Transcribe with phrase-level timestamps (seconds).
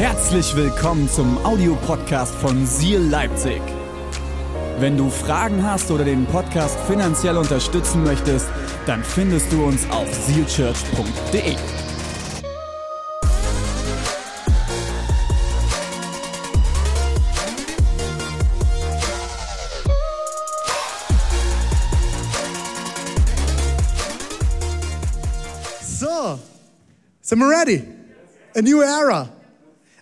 [0.00, 3.60] Herzlich willkommen zum Audiopodcast von Seal Leipzig.
[4.78, 8.48] Wenn du Fragen hast oder den Podcast finanziell unterstützen möchtest,
[8.86, 11.54] dann findest du uns auf sealchurch.de.
[25.82, 26.38] So,
[27.20, 27.84] sind wir ready?
[28.56, 29.39] A new era.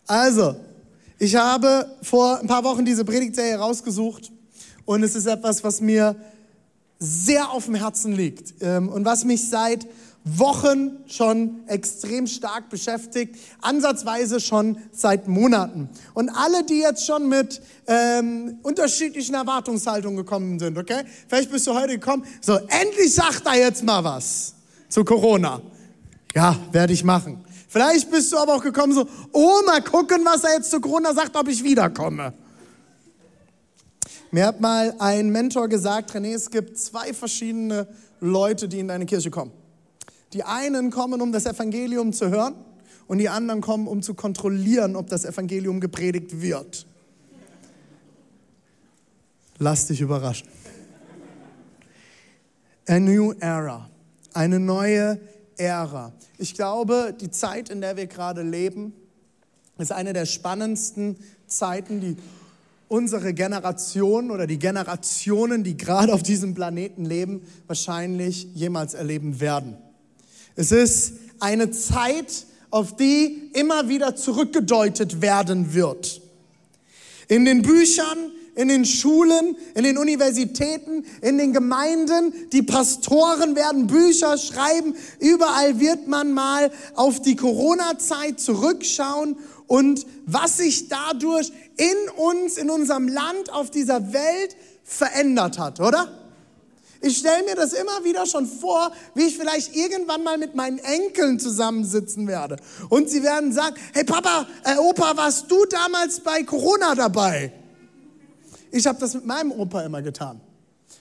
[0.09, 0.57] Also,
[1.19, 4.33] ich habe vor ein paar Wochen diese Predigtserie rausgesucht
[4.87, 6.17] und es ist etwas, was mir
[6.99, 9.87] sehr auf dem Herzen liegt ähm, und was mich seit
[10.25, 15.91] Wochen schon extrem stark beschäftigt, ansatzweise schon seit Monaten.
[16.15, 21.03] Und alle, die jetzt schon mit ähm, unterschiedlichen Erwartungshaltungen gekommen sind, okay?
[21.29, 24.55] Vielleicht bist du heute gekommen, so, endlich sagt er jetzt mal was
[24.89, 25.61] zu Corona.
[26.35, 27.45] Ja, werde ich machen.
[27.69, 31.13] Vielleicht bist du aber auch gekommen so, oh, mal gucken, was er jetzt zu Corona
[31.13, 32.33] sagt, ob ich wiederkomme.
[34.31, 37.87] Mir hat mal ein Mentor gesagt, René, es gibt zwei verschiedene
[38.21, 39.53] Leute, die in deine Kirche kommen.
[40.33, 42.55] Die einen kommen, um das Evangelium zu hören
[43.07, 46.87] und die anderen kommen, um zu kontrollieren, ob das Evangelium gepredigt wird.
[49.59, 50.49] Lass dich überraschen.
[52.87, 53.91] A new era,
[54.33, 55.21] eine neue
[55.59, 56.13] Ära.
[56.39, 58.93] Ich glaube, die Zeit, in der wir gerade leben,
[59.79, 62.17] ist eine der spannendsten Zeiten, die
[62.89, 69.77] unsere Generation oder die Generationen, die gerade auf diesem Planeten leben, wahrscheinlich jemals erleben werden.
[70.57, 76.21] Es ist eine Zeit, auf die immer wieder zurückgedeutet werden wird.
[77.29, 82.35] In den Büchern, in den Schulen, in den Universitäten, in den Gemeinden.
[82.51, 84.97] Die Pastoren werden Bücher schreiben.
[85.21, 89.37] Überall wird man mal auf die Corona-Zeit zurückschauen
[89.69, 96.09] und was sich dadurch in uns, in unserem Land, auf dieser Welt verändert hat, oder?
[97.01, 100.79] Ich stelle mir das immer wieder schon vor, wie ich vielleicht irgendwann mal mit meinen
[100.79, 102.57] Enkeln zusammensitzen werde.
[102.89, 107.53] Und sie werden sagen, hey Papa, äh, Opa, warst du damals bei Corona dabei?
[108.71, 110.41] Ich habe das mit meinem Opa immer getan.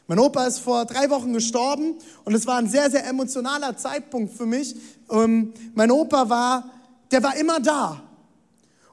[0.07, 4.33] Mein Opa ist vor drei Wochen gestorben und es war ein sehr, sehr emotionaler Zeitpunkt
[4.33, 4.75] für mich.
[5.09, 6.69] Ähm, mein Opa war,
[7.11, 8.01] der war immer da.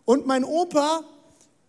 [0.04, 1.04] Und mein Opa,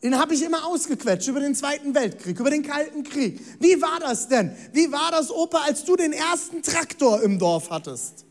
[0.04, 3.40] den habe ich immer ausgequetscht über den Zweiten Weltkrieg, über den Kalten Krieg.
[3.60, 4.56] Wie war das denn?
[4.74, 8.26] Wie war das, Opa, als du den ersten Traktor im Dorf hattest?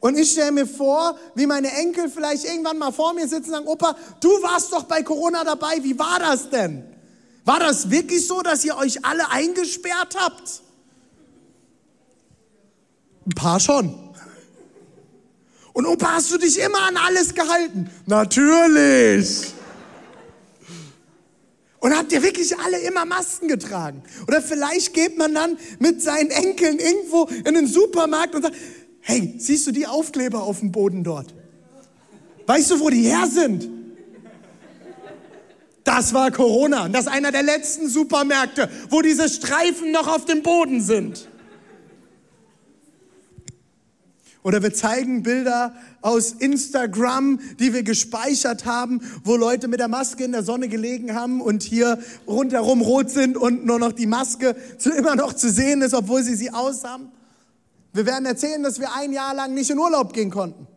[0.00, 3.54] Und ich stelle mir vor, wie meine Enkel vielleicht irgendwann mal vor mir sitzen und
[3.54, 6.84] sagen, Opa, du warst doch bei Corona dabei, wie war das denn?
[7.48, 10.60] War das wirklich so, dass ihr euch alle eingesperrt habt?
[13.24, 13.98] Ein paar schon.
[15.72, 17.88] Und Opa, hast du dich immer an alles gehalten?
[18.04, 19.54] Natürlich.
[21.78, 24.02] Und habt ihr wirklich alle immer Masken getragen?
[24.26, 28.56] Oder vielleicht geht man dann mit seinen Enkeln irgendwo in den Supermarkt und sagt,
[29.00, 31.34] hey, siehst du die Aufkleber auf dem Boden dort?
[32.44, 33.77] Weißt du, wo die her sind?
[35.98, 36.84] Das war Corona.
[36.84, 41.28] Und das ist einer der letzten Supermärkte, wo diese Streifen noch auf dem Boden sind.
[44.44, 50.22] Oder wir zeigen Bilder aus Instagram, die wir gespeichert haben, wo Leute mit der Maske
[50.22, 51.98] in der Sonne gelegen haben und hier
[52.28, 54.54] rundherum rot sind und nur noch die Maske
[54.96, 57.10] immer noch zu sehen ist, obwohl sie sie aus haben.
[57.92, 60.68] Wir werden erzählen, dass wir ein Jahr lang nicht in Urlaub gehen konnten.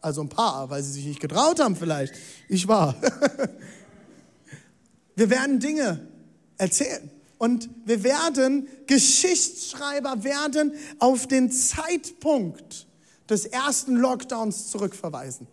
[0.00, 2.12] Also ein paar, weil sie sich nicht getraut haben vielleicht.
[2.48, 2.96] Ich war.
[5.18, 6.06] Wir werden Dinge
[6.58, 7.10] erzählen.
[7.38, 12.86] Und wir werden Geschichtsschreiber werden auf den Zeitpunkt
[13.28, 15.48] des ersten Lockdowns zurückverweisen.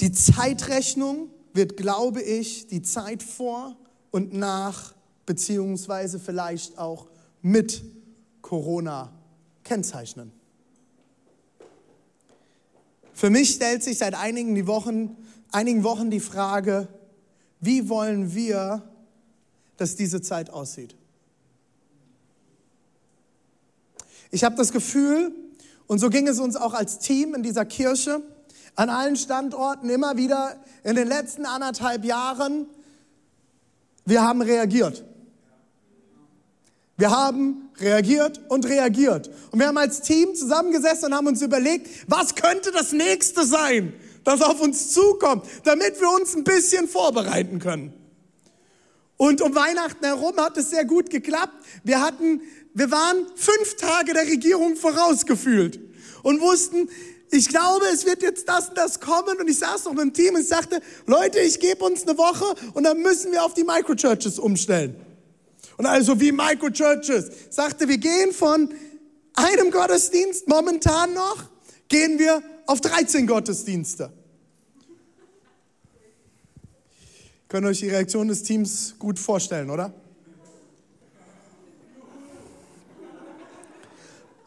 [0.00, 3.74] Die Zeitrechnung wird, glaube ich, die Zeit vor
[4.10, 4.94] und nach,
[5.24, 7.08] beziehungsweise vielleicht auch
[7.40, 7.82] mit
[8.42, 9.12] Corona
[9.64, 10.35] kennzeichnen.
[13.16, 15.16] Für mich stellt sich seit einigen Wochen,
[15.50, 16.86] einigen Wochen die Frage,
[17.60, 18.82] wie wollen wir,
[19.78, 20.94] dass diese Zeit aussieht?
[24.30, 25.32] Ich habe das Gefühl,
[25.86, 28.20] und so ging es uns auch als Team in dieser Kirche,
[28.74, 32.66] an allen Standorten immer wieder in den letzten anderthalb Jahren,
[34.04, 35.06] wir haben reagiert.
[36.98, 39.30] Wir haben reagiert und reagiert.
[39.50, 43.92] Und wir haben als Team zusammengesessen und haben uns überlegt, was könnte das nächste sein,
[44.24, 47.92] das auf uns zukommt, damit wir uns ein bisschen vorbereiten können.
[49.16, 51.54] Und um Weihnachten herum hat es sehr gut geklappt.
[51.84, 52.42] Wir hatten,
[52.74, 55.80] wir waren fünf Tage der Regierung vorausgefühlt.
[56.22, 56.88] und wussten,
[57.30, 59.38] ich glaube, es wird jetzt das und das kommen.
[59.40, 62.44] Und ich saß noch mit dem Team und sagte, Leute, ich gebe uns eine Woche
[62.74, 65.05] und dann müssen wir auf die Microchurches umstellen.
[65.76, 67.30] Und also wie Microchurches.
[67.50, 68.72] Sagte, wir gehen von
[69.34, 71.44] einem Gottesdienst momentan noch,
[71.88, 74.12] gehen wir auf 13 Gottesdienste.
[77.48, 79.92] Könnt ihr euch die Reaktion des Teams gut vorstellen, oder?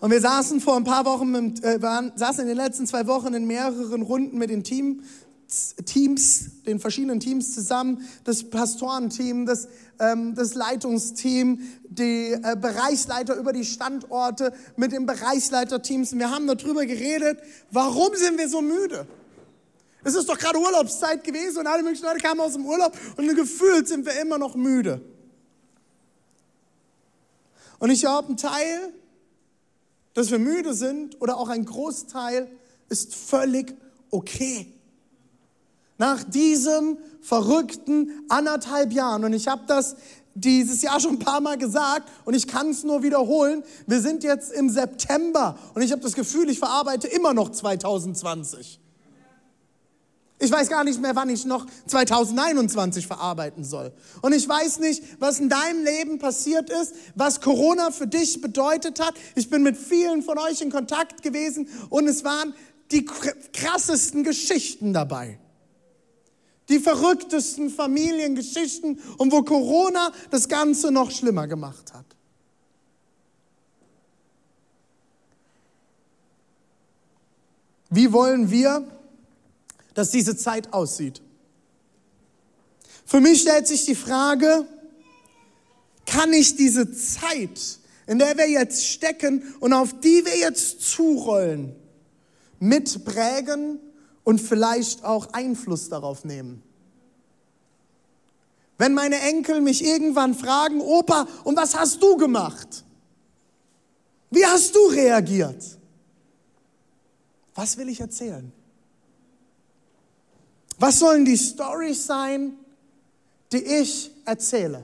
[0.02, 3.06] Und wir saßen vor ein paar Wochen, mit, äh, waren, saßen in den letzten zwei
[3.08, 5.04] Wochen in mehreren Runden mit den Team,
[5.86, 9.68] Teams, den verschiedenen Teams zusammen, das Pastorenteam, das,
[10.00, 11.60] ähm, das Leitungsteam,
[11.90, 16.18] die äh, Bereichsleiter über die Standorte mit den Bereichsleiterteams.
[16.18, 17.40] Wir haben darüber geredet,
[17.72, 19.08] warum sind wir so müde?
[20.04, 23.36] Es ist doch gerade Urlaubszeit gewesen und alle möglichen Leute kamen aus dem Urlaub und
[23.36, 25.02] gefühlt sind wir immer noch müde.
[27.80, 28.94] Und ich glaube, ein Teil
[30.20, 32.50] dass wir müde sind oder auch ein Großteil
[32.90, 33.74] ist völlig
[34.12, 34.68] okay.
[36.00, 39.98] Nach diesem verrückten anderthalb Jahren, und ich habe das
[40.34, 44.24] dieses Jahr schon ein paar Mal gesagt und ich kann es nur wiederholen, wir sind
[44.24, 48.80] jetzt im September und ich habe das Gefühl, ich verarbeite immer noch 2020.
[50.42, 53.92] Ich weiß gar nicht mehr, wann ich noch 2021 verarbeiten soll.
[54.22, 59.02] Und ich weiß nicht, was in deinem Leben passiert ist, was Corona für dich bedeutet
[59.02, 59.16] hat.
[59.36, 62.54] Ich bin mit vielen von euch in Kontakt gewesen und es waren
[62.92, 65.40] die krassesten Geschichten dabei.
[66.70, 72.06] Die verrücktesten Familiengeschichten und wo Corona das Ganze noch schlimmer gemacht hat.
[77.90, 78.86] Wie wollen wir
[80.00, 81.22] dass diese Zeit aussieht.
[83.06, 84.66] Für mich stellt sich die Frage,
[86.06, 91.76] kann ich diese Zeit, in der wir jetzt stecken und auf die wir jetzt zurollen,
[92.60, 93.80] mitprägen
[94.30, 96.62] und vielleicht auch Einfluss darauf nehmen?
[98.78, 102.86] Wenn meine Enkel mich irgendwann fragen, Opa, und was hast du gemacht?
[104.30, 105.80] Wie hast du reagiert?
[107.56, 108.52] Was will ich erzählen?
[110.78, 112.54] Was sollen die Storys sein,
[113.52, 114.84] die ich erzähle?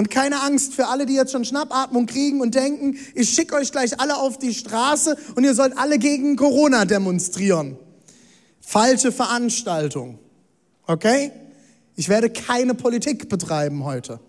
[0.00, 3.70] Und keine Angst für alle, die jetzt schon Schnappatmung kriegen und denken, ich schicke euch
[3.70, 7.76] gleich alle auf die Straße und ihr sollt alle gegen Corona demonstrieren.
[8.62, 10.18] Falsche Veranstaltung.
[10.86, 11.32] Okay?
[11.96, 14.20] Ich werde keine Politik betreiben heute.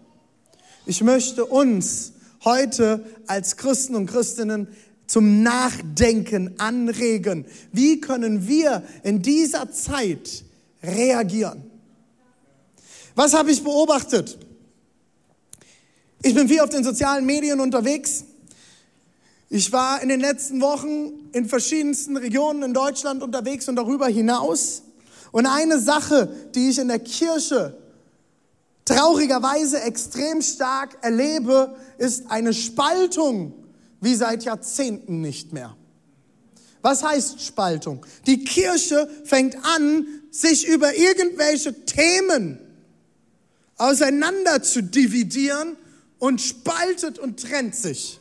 [0.86, 2.12] Ich möchte uns
[2.44, 4.68] heute als Christen und Christinnen
[5.08, 7.46] zum Nachdenken anregen.
[7.72, 10.44] Wie können wir in dieser Zeit
[10.84, 11.64] reagieren?
[13.16, 14.38] Was habe ich beobachtet?
[16.24, 18.26] Ich bin viel auf den sozialen Medien unterwegs.
[19.50, 24.84] Ich war in den letzten Wochen in verschiedensten Regionen in Deutschland unterwegs und darüber hinaus.
[25.32, 27.76] Und eine Sache, die ich in der Kirche
[28.86, 33.54] traurigerweise extrem stark erlebe, ist eine Spaltung
[34.00, 35.76] wie seit Jahrzehnten nicht mehr.
[36.82, 38.06] Was heißt Spaltung?
[38.26, 42.60] Die Kirche fängt an, sich über irgendwelche Themen
[43.78, 45.78] auseinander zu dividieren
[46.22, 48.20] und spaltet und trennt sich.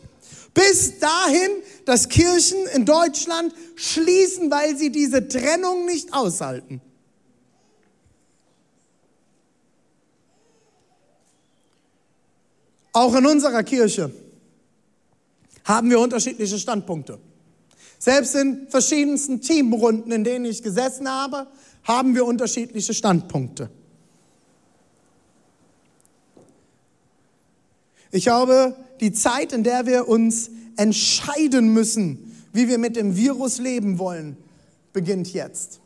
[0.55, 1.51] Bis dahin,
[1.85, 6.81] dass Kirchen in Deutschland schließen, weil sie diese Trennung nicht aushalten.
[12.93, 14.11] Auch in unserer Kirche
[15.65, 17.19] haben wir unterschiedliche Standpunkte.
[17.99, 21.47] Selbst in verschiedensten Teamrunden, in denen ich gesessen habe,
[21.85, 23.71] haben wir unterschiedliche Standpunkte.
[28.11, 33.59] Ich glaube, die Zeit, in der wir uns entscheiden müssen, wie wir mit dem Virus
[33.59, 34.37] leben wollen,
[34.93, 35.81] beginnt jetzt.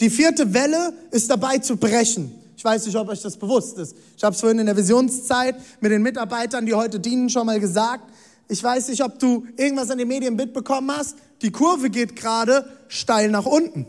[0.00, 2.32] Die vierte Welle ist dabei zu brechen.
[2.56, 3.96] Ich weiß nicht, ob euch das bewusst ist.
[4.16, 7.58] Ich habe es vorhin in der Visionszeit mit den Mitarbeitern, die heute dienen, schon mal
[7.60, 8.04] gesagt.
[8.48, 11.16] Ich weiß nicht, ob du irgendwas an den Medien mitbekommen hast.
[11.40, 13.86] Die Kurve geht gerade steil nach unten.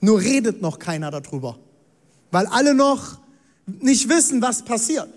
[0.00, 1.58] Nur redet noch keiner darüber,
[2.30, 3.18] weil alle noch
[3.80, 5.08] nicht wissen, was passiert.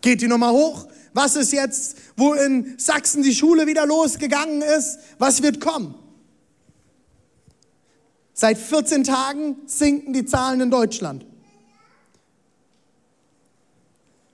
[0.00, 0.86] Geht die nochmal hoch?
[1.12, 4.98] Was ist jetzt, wo in Sachsen die Schule wieder losgegangen ist?
[5.18, 5.94] Was wird kommen?
[8.34, 11.24] Seit 14 Tagen sinken die Zahlen in Deutschland.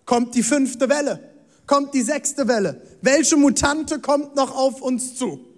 [0.04, 1.30] Kommt die fünfte Welle?
[1.66, 2.82] Kommt die sechste Welle?
[3.00, 5.51] Welche Mutante kommt noch auf uns zu?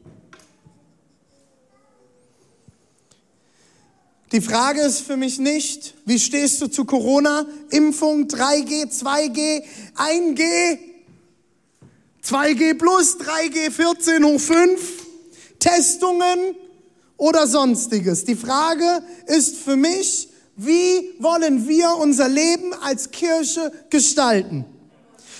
[4.35, 9.63] Die Frage ist für mich nicht, wie stehst du zu Corona, Impfung, 3G, 2G,
[9.97, 10.79] 1G?
[12.25, 14.81] 2G plus, 3G, 14 hoch 5,
[15.61, 16.57] Testungen
[17.17, 18.25] oder sonstiges.
[18.25, 24.65] Die Frage ist für mich, wie wollen wir unser Leben als Kirche gestalten?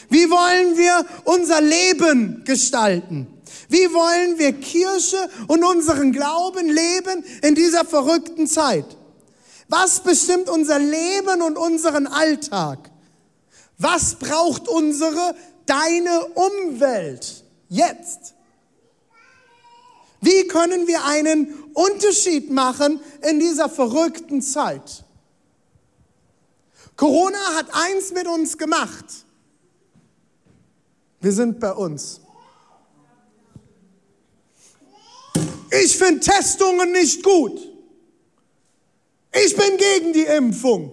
[0.09, 3.34] Wie wollen wir unser Leben gestalten?
[3.69, 8.97] Wie wollen wir Kirche und unseren Glauben leben in dieser verrückten Zeit?
[9.69, 12.91] Was bestimmt unser Leben und unseren Alltag?
[13.79, 15.35] Was braucht unsere,
[15.67, 18.35] deine Umwelt jetzt?
[20.21, 25.05] Wie können wir einen Unterschied machen in dieser verrückten Zeit?
[26.97, 29.05] Corona hat eins mit uns gemacht.
[31.21, 32.21] Wir sind bei uns.
[35.83, 37.61] Ich finde Testungen nicht gut.
[39.33, 40.93] Ich bin gegen die Impfung.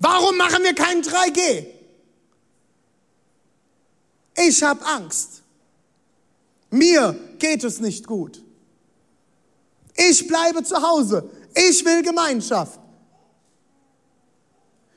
[0.00, 1.66] Warum machen wir kein 3G?
[4.48, 5.42] Ich habe Angst.
[6.70, 8.42] Mir geht es nicht gut.
[9.94, 11.30] Ich bleibe zu Hause.
[11.54, 12.80] Ich will Gemeinschaft.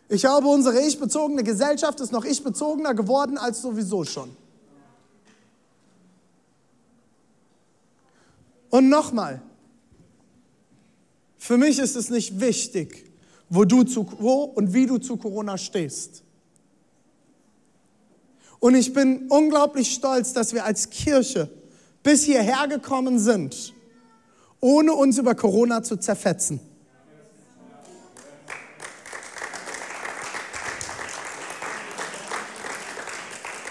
[0.09, 4.35] Ich glaube, unsere ich-bezogene Gesellschaft ist noch ich-bezogener geworden als sowieso schon.
[8.69, 9.41] Und nochmal,
[11.37, 13.11] für mich ist es nicht wichtig,
[13.49, 16.23] wo du zu, wo und wie du zu Corona stehst.
[18.59, 21.49] Und ich bin unglaublich stolz, dass wir als Kirche
[22.03, 23.73] bis hierher gekommen sind,
[24.59, 26.59] ohne uns über Corona zu zerfetzen.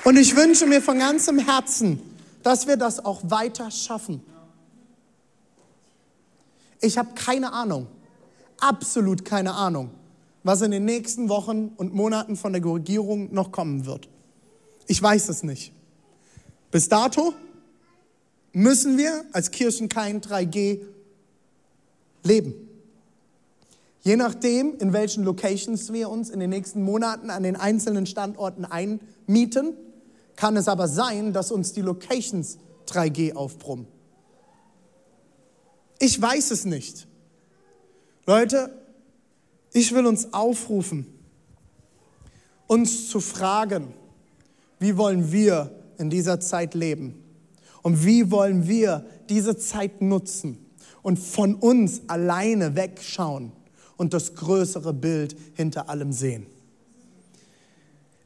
[0.04, 2.00] Und ich wünsche mir von ganzem Herzen,
[2.42, 4.22] dass wir das auch weiter schaffen.
[6.80, 7.86] Ich habe keine Ahnung,
[8.58, 9.90] absolut keine Ahnung,
[10.44, 14.08] was in den nächsten Wochen und Monaten von der Regierung noch kommen wird.
[14.86, 15.72] Ich weiß es nicht.
[16.70, 17.34] Bis dato
[18.52, 20.80] müssen wir als Kirchen kein 3G
[22.24, 22.54] leben.
[24.02, 28.64] Je nachdem, in welchen Locations wir uns in den nächsten Monaten an den einzelnen Standorten
[28.64, 29.74] einmieten,
[30.36, 33.86] kann es aber sein, dass uns die Locations 3G aufbrummen.
[35.98, 37.06] Ich weiß es nicht.
[38.26, 38.70] Leute,
[39.72, 41.06] ich will uns aufrufen,
[42.66, 43.94] uns zu fragen,
[44.78, 47.22] wie wollen wir in dieser Zeit leben?
[47.82, 50.58] Und wie wollen wir diese Zeit nutzen
[51.02, 53.52] und von uns alleine wegschauen
[53.96, 56.46] und das größere Bild hinter allem sehen?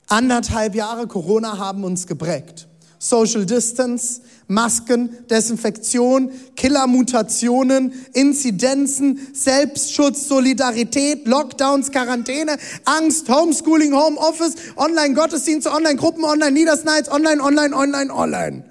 [0.09, 2.69] Anderthalb Jahre Corona haben uns geprägt.
[3.03, 16.23] Social Distance, Masken, Desinfektion, Killermutationen, Inzidenzen, Selbstschutz, Solidarität, Lockdowns, Quarantäne, Angst, Homeschooling, Homeoffice, Online-Gottesdienste, Online-Gruppen,
[16.23, 18.65] Online-Niedersnights, Online, Online, Online, Online.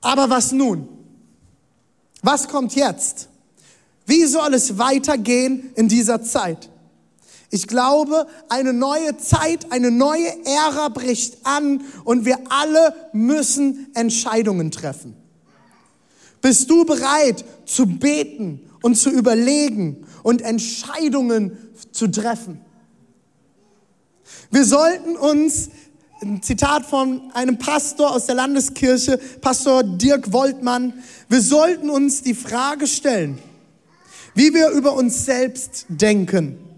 [0.00, 0.88] Aber was nun?
[2.22, 3.28] Was kommt jetzt?
[4.06, 6.70] Wie soll es weitergehen in dieser Zeit?
[7.54, 14.72] Ich glaube, eine neue Zeit, eine neue Ära bricht an und wir alle müssen Entscheidungen
[14.72, 15.14] treffen.
[16.42, 21.56] Bist du bereit zu beten und zu überlegen und Entscheidungen
[21.92, 22.60] zu treffen?
[24.50, 25.70] Wir sollten uns,
[26.22, 30.92] ein Zitat von einem Pastor aus der Landeskirche, Pastor Dirk Woltmann,
[31.28, 33.38] wir sollten uns die Frage stellen,
[34.34, 36.73] wie wir über uns selbst denken.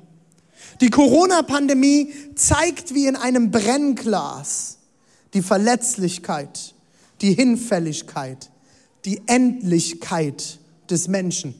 [0.80, 4.78] Die Corona-Pandemie zeigt wie in einem Brennglas
[5.34, 6.74] die Verletzlichkeit,
[7.20, 8.50] die Hinfälligkeit,
[9.04, 10.58] die Endlichkeit
[10.90, 11.54] des Menschen.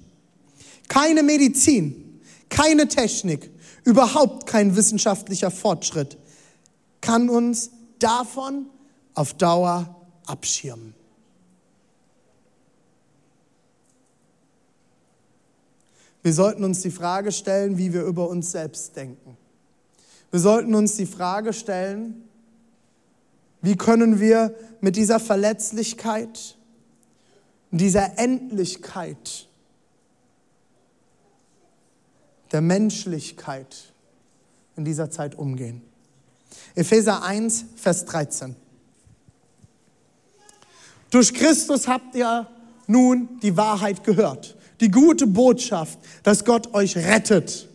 [0.89, 3.51] Keine Medizin, keine Technik,
[3.85, 6.19] überhaupt kein wissenschaftlicher Fortschritt
[7.01, 8.67] kann uns davon
[9.15, 9.97] auf Dauer
[10.27, 10.95] abschirmen.
[16.27, 19.37] Wir sollten uns die Frage stellen, wie wir über uns selbst denken.
[20.33, 22.25] Wir sollten uns die Frage stellen,
[23.63, 26.57] wie können wir mit dieser Verletzlichkeit,
[27.71, 29.47] dieser Endlichkeit,
[32.51, 33.93] der Menschlichkeit
[34.75, 35.81] in dieser Zeit umgehen.
[36.75, 38.57] Epheser 1, Vers 13.
[41.11, 42.49] Durch Christus habt ihr
[42.89, 47.69] nun die Wahrheit gehört die gute Botschaft, dass Gott euch rettet.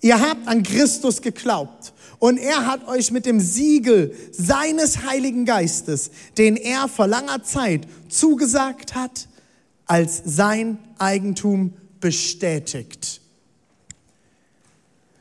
[0.00, 6.10] Ihr habt an Christus geglaubt und er hat euch mit dem Siegel seines Heiligen Geistes,
[6.38, 9.28] den er vor langer Zeit zugesagt hat,
[9.86, 13.20] als sein Eigentum bestätigt.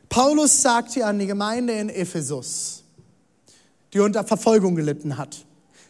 [0.09, 2.83] Paulus sagt hier an die Gemeinde in Ephesus,
[3.93, 5.45] die unter Verfolgung gelitten hat,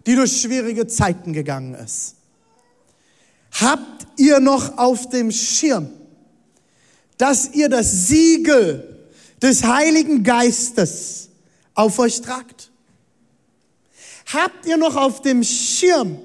[0.05, 2.15] die durch schwierige Zeiten gegangen ist.
[3.59, 5.89] Habt ihr noch auf dem Schirm,
[7.17, 9.09] dass ihr das Siegel
[9.41, 11.29] des Heiligen Geistes
[11.73, 12.71] auf euch tragt?
[14.33, 16.19] Habt ihr noch auf dem Schirm,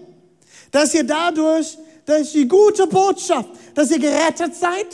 [0.70, 4.86] dass ihr dadurch, durch die gute Botschaft, dass ihr gerettet seid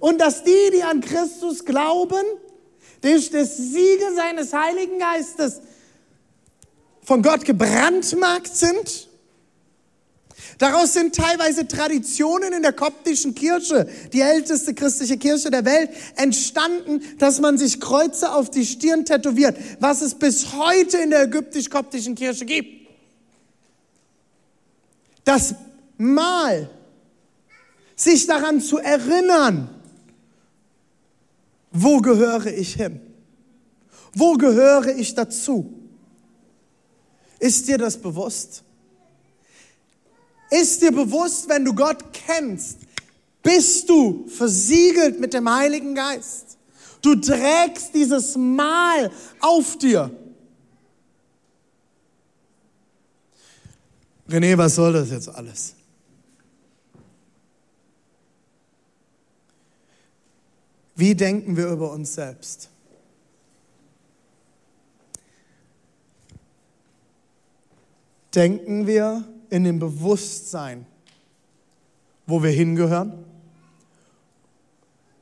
[0.00, 2.24] und dass die, die an Christus glauben,
[3.00, 5.60] durch das Siegel seines Heiligen Geistes
[7.02, 9.08] von Gott gebrandmarkt sind?
[10.58, 17.02] Daraus sind teilweise Traditionen in der koptischen Kirche, die älteste christliche Kirche der Welt, entstanden,
[17.18, 22.14] dass man sich Kreuze auf die Stirn tätowiert, was es bis heute in der ägyptisch-koptischen
[22.14, 22.88] Kirche gibt.
[25.24, 25.54] Das
[25.98, 26.70] Mal,
[27.94, 29.68] sich daran zu erinnern,
[31.70, 33.00] wo gehöre ich hin?
[34.14, 35.74] Wo gehöre ich dazu?
[37.38, 38.62] Ist dir das bewusst?
[40.50, 42.78] Ist dir bewusst, wenn du Gott kennst,
[43.42, 46.58] bist du versiegelt mit dem Heiligen Geist.
[47.02, 49.10] Du trägst dieses Mal
[49.40, 50.10] auf dir.
[54.28, 55.74] René, was soll das jetzt alles?
[60.96, 62.70] Wie denken wir über uns selbst?
[68.34, 70.86] Denken wir in dem Bewusstsein,
[72.26, 73.24] wo wir hingehören,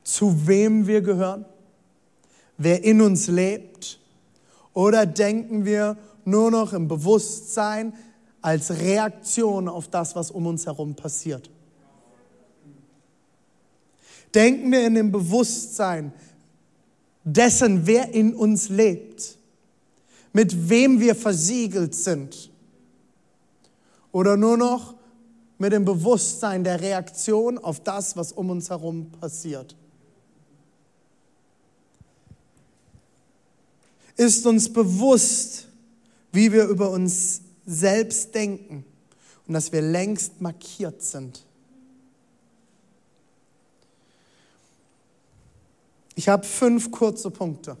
[0.03, 1.45] zu wem wir gehören,
[2.57, 3.99] wer in uns lebt,
[4.73, 7.93] oder denken wir nur noch im Bewusstsein
[8.41, 11.49] als Reaktion auf das, was um uns herum passiert?
[14.33, 16.11] Denken wir in dem Bewusstsein
[17.23, 19.37] dessen, wer in uns lebt,
[20.33, 22.51] mit wem wir versiegelt sind
[24.15, 24.95] oder nur noch
[25.57, 29.75] mit dem Bewusstsein der Reaktion auf das, was um uns herum passiert?
[34.15, 35.67] Ist uns bewusst,
[36.31, 38.85] wie wir über uns selbst denken
[39.47, 41.43] und dass wir längst markiert sind?
[46.15, 47.75] Ich habe fünf kurze Punkte.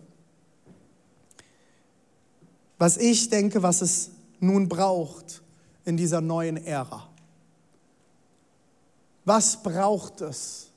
[2.77, 4.09] Was ich denke, was es
[4.41, 5.44] nun braucht,
[5.85, 7.07] in dieser neuen Ära?
[9.23, 10.67] Was braucht es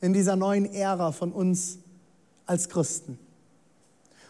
[0.00, 1.78] in dieser neuen Ära von uns
[2.46, 3.18] als Christen?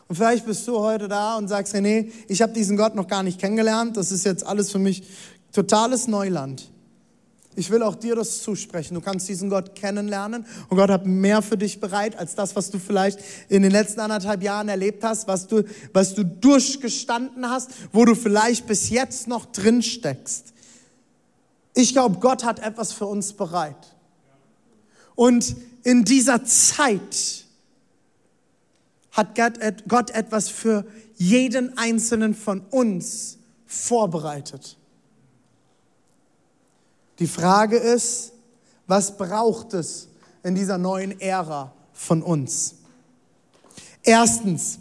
[0.09, 3.23] Und vielleicht bist du heute da und sagst, René, ich habe diesen Gott noch gar
[3.23, 5.05] nicht kennengelernt, das ist jetzt alles für mich
[5.53, 6.71] totales Neuland.
[7.57, 8.95] Ich will auch dir das zusprechen.
[8.95, 12.71] Du kannst diesen Gott kennenlernen und Gott hat mehr für dich bereit als das, was
[12.71, 17.71] du vielleicht in den letzten anderthalb Jahren erlebt hast, was du, was du durchgestanden hast,
[17.93, 20.53] wo du vielleicht bis jetzt noch drin steckst.
[21.75, 23.97] Ich glaube, Gott hat etwas für uns bereit.
[25.17, 27.45] Und in dieser Zeit
[29.13, 29.39] hat
[29.89, 30.87] Gott etwas für
[31.17, 34.77] jeden einzelnen von uns vorbereitet.
[37.21, 38.33] Die Frage ist,
[38.87, 40.09] was braucht es
[40.43, 42.77] in dieser neuen Ära von uns?
[44.03, 44.79] Erstens,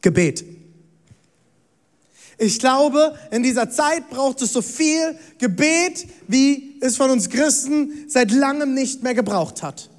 [0.00, 0.44] Gebet.
[2.38, 8.06] Ich glaube, in dieser Zeit braucht es so viel Gebet, wie es von uns Christen
[8.08, 9.91] seit langem nicht mehr gebraucht hat.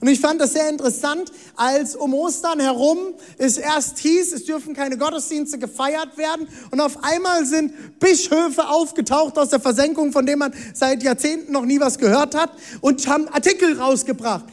[0.00, 2.98] Und ich fand das sehr interessant, als um Ostern herum
[3.38, 6.48] es erst hieß, es dürfen keine Gottesdienste gefeiert werden.
[6.70, 11.64] Und auf einmal sind Bischöfe aufgetaucht aus der Versenkung, von dem man seit Jahrzehnten noch
[11.64, 12.50] nie was gehört hat,
[12.80, 14.44] und haben Artikel rausgebracht.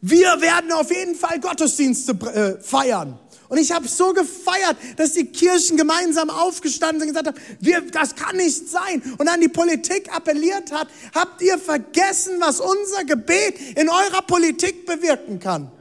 [0.00, 3.18] Wir werden auf jeden Fall Gottesdienste äh, feiern.
[3.50, 7.80] Und ich habe so gefeiert, dass die Kirchen gemeinsam aufgestanden sind und gesagt haben, wir,
[7.90, 9.02] das kann nicht sein.
[9.18, 14.86] Und an die Politik appelliert hat, habt ihr vergessen, was unser Gebet in eurer Politik
[14.86, 15.72] bewirken kann?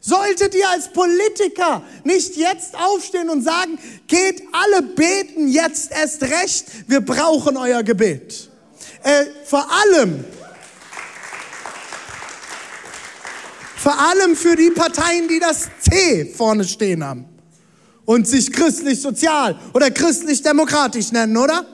[0.00, 6.64] Solltet ihr als Politiker nicht jetzt aufstehen und sagen, geht alle beten jetzt erst recht,
[6.88, 8.48] wir brauchen euer Gebet.
[9.02, 10.24] Äh, vor allem,
[13.82, 17.24] Vor allem für die Parteien, die das C vorne stehen haben
[18.04, 21.66] und sich christlich-sozial oder christlich-demokratisch nennen, oder?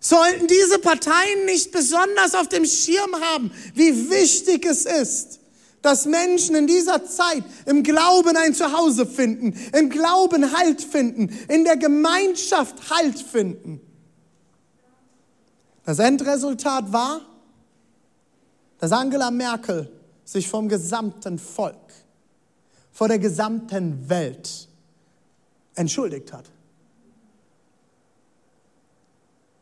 [0.00, 5.38] Sollten diese Parteien nicht besonders auf dem Schirm haben, wie wichtig es ist,
[5.82, 11.64] dass Menschen in dieser Zeit im Glauben ein Zuhause finden, im Glauben Halt finden, in
[11.64, 13.82] der Gemeinschaft Halt finden.
[15.84, 17.20] Das Endresultat war,
[18.78, 19.90] dass Angela Merkel
[20.24, 21.76] sich vom gesamten Volk,
[22.92, 24.68] vor der gesamten Welt
[25.74, 26.50] entschuldigt hat.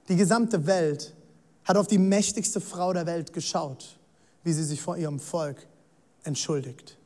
[0.09, 1.15] Die gesamte Welt
[1.65, 3.99] hat auf die mächtigste Frau der Welt geschaut,
[4.45, 5.67] wie sie sich vor ihrem Volk
[6.25, 6.97] entschuldigt.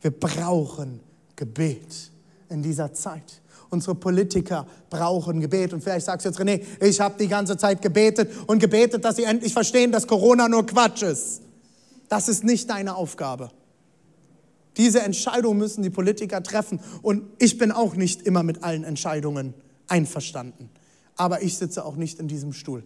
[0.00, 1.00] Wir brauchen
[1.36, 2.10] Gebet
[2.48, 3.40] in dieser Zeit.
[3.70, 5.72] Unsere Politiker brauchen Gebet.
[5.72, 9.16] Und vielleicht sagst du jetzt, René, ich habe die ganze Zeit gebetet und gebetet, dass
[9.16, 11.40] sie endlich verstehen, dass Corona nur Quatsch ist.
[12.08, 13.50] Das ist nicht deine Aufgabe.
[14.76, 16.80] Diese Entscheidung müssen die Politiker treffen.
[17.02, 19.54] Und ich bin auch nicht immer mit allen Entscheidungen
[19.88, 20.70] einverstanden.
[21.16, 22.82] Aber ich sitze auch nicht in diesem Stuhl.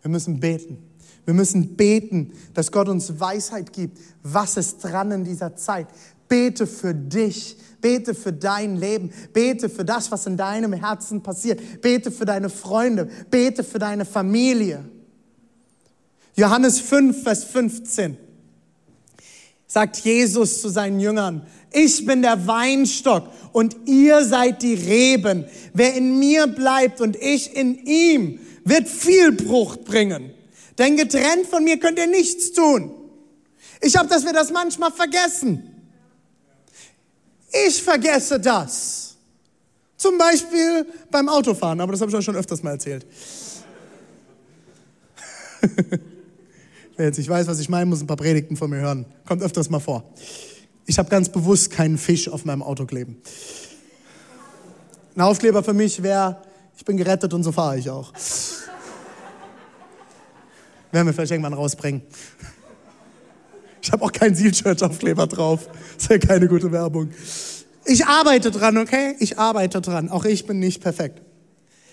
[0.00, 0.78] Wir müssen beten.
[1.24, 3.98] Wir müssen beten, dass Gott uns Weisheit gibt.
[4.22, 5.86] Was ist dran in dieser Zeit?
[6.32, 7.58] Bete für dich.
[7.82, 9.12] Bete für dein Leben.
[9.34, 11.82] Bete für das, was in deinem Herzen passiert.
[11.82, 13.06] Bete für deine Freunde.
[13.30, 14.82] Bete für deine Familie.
[16.34, 18.16] Johannes 5, Vers 15
[19.66, 25.44] sagt Jesus zu seinen Jüngern, ich bin der Weinstock und ihr seid die Reben.
[25.74, 30.30] Wer in mir bleibt und ich in ihm, wird viel Frucht bringen.
[30.78, 32.90] Denn getrennt von mir könnt ihr nichts tun.
[33.82, 35.71] Ich habe, dass wir das manchmal vergessen.
[37.52, 39.16] Ich vergesse das.
[39.96, 43.06] Zum Beispiel beim Autofahren, aber das habe ich euch schon öfters mal erzählt.
[46.96, 49.04] Wer jetzt nicht weiß, was ich meine, muss ein paar Predigten von mir hören.
[49.26, 50.04] Kommt öfters mal vor.
[50.86, 53.22] Ich habe ganz bewusst keinen Fisch auf meinem Auto kleben.
[55.14, 56.42] Ein Aufkleber für mich wäre,
[56.76, 58.12] ich bin gerettet und so fahre ich auch.
[60.90, 62.02] Werden wir vielleicht irgendwann rausbringen.
[63.82, 65.68] Ich habe auch keinen Seal Church Aufkleber drauf.
[65.94, 67.10] Das ist ja keine gute Werbung.
[67.84, 69.16] Ich arbeite dran, okay?
[69.18, 70.08] Ich arbeite dran.
[70.08, 71.20] Auch ich bin nicht perfekt.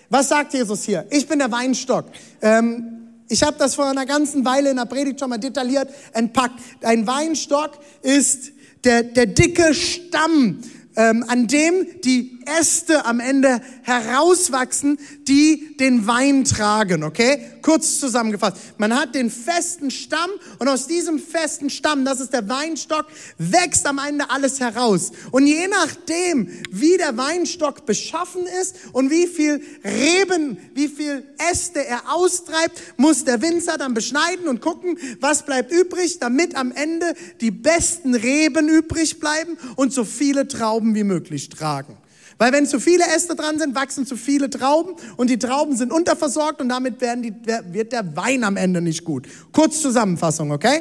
[0.08, 1.06] Was sagt Jesus hier?
[1.10, 2.06] Ich bin der Weinstock.
[2.42, 6.60] Ähm, ich habe das vor einer ganzen Weile in der Predigt schon mal detailliert entpackt.
[6.82, 7.72] Ein Weinstock
[8.02, 8.52] ist
[8.84, 10.60] der, der dicke Stamm
[10.96, 14.98] ähm, an dem die Äste am Ende herauswachsen,
[15.28, 17.46] die den Wein tragen, okay?
[17.62, 18.56] Kurz zusammengefasst.
[18.78, 23.06] Man hat den festen Stamm und aus diesem festen Stamm, das ist der Weinstock,
[23.38, 25.12] wächst am Ende alles heraus.
[25.30, 31.84] Und je nachdem, wie der Weinstock beschaffen ist und wie viel Reben, wie viel Äste
[31.84, 37.14] er austreibt, muss der Winzer dann beschneiden und gucken, was bleibt übrig, damit am Ende
[37.40, 41.98] die besten Reben übrig bleiben und so viele Trauben Trauben wie möglich tragen.
[42.38, 45.92] Weil wenn zu viele Äste dran sind, wachsen zu viele Trauben und die Trauben sind
[45.92, 47.34] unterversorgt und damit die,
[47.70, 49.28] wird der Wein am Ende nicht gut.
[49.52, 50.80] Kurz Zusammenfassung, okay?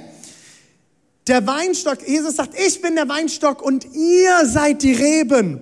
[1.28, 5.60] Der Weinstock, Jesus sagt, ich bin der Weinstock und ihr seid die Reben.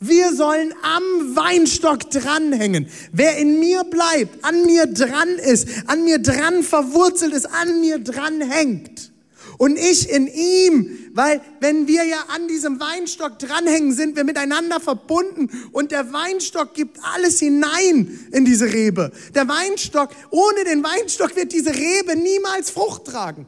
[0.00, 2.88] Wir sollen am Weinstock dranhängen.
[3.12, 8.00] Wer in mir bleibt, an mir dran ist, an mir dran verwurzelt ist, an mir
[8.00, 9.13] dran hängt
[9.58, 14.80] und ich in ihm, weil wenn wir ja an diesem Weinstock dranhängen, sind wir miteinander
[14.80, 19.12] verbunden und der Weinstock gibt alles hinein in diese Rebe.
[19.34, 23.46] Der Weinstock, ohne den Weinstock wird diese Rebe niemals Frucht tragen.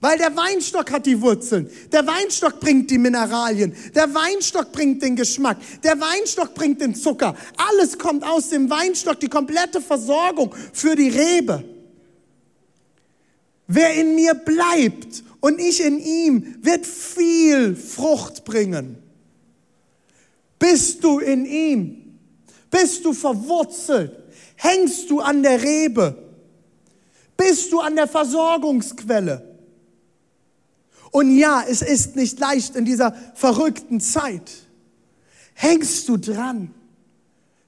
[0.00, 1.70] Weil der Weinstock hat die Wurzeln.
[1.90, 3.74] Der Weinstock bringt die Mineralien.
[3.94, 5.56] Der Weinstock bringt den Geschmack.
[5.82, 7.34] Der Weinstock bringt den Zucker.
[7.70, 11.75] Alles kommt aus dem Weinstock, die komplette Versorgung für die Rebe.
[13.66, 18.98] Wer in mir bleibt und ich in ihm, wird viel Frucht bringen.
[20.58, 22.18] Bist du in ihm?
[22.70, 24.12] Bist du verwurzelt?
[24.56, 26.16] Hängst du an der Rebe?
[27.36, 29.56] Bist du an der Versorgungsquelle?
[31.10, 34.50] Und ja, es ist nicht leicht in dieser verrückten Zeit.
[35.54, 36.74] Hängst du dran?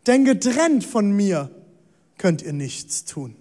[0.06, 1.50] Denn getrennt von mir
[2.16, 3.36] könnt ihr nichts tun.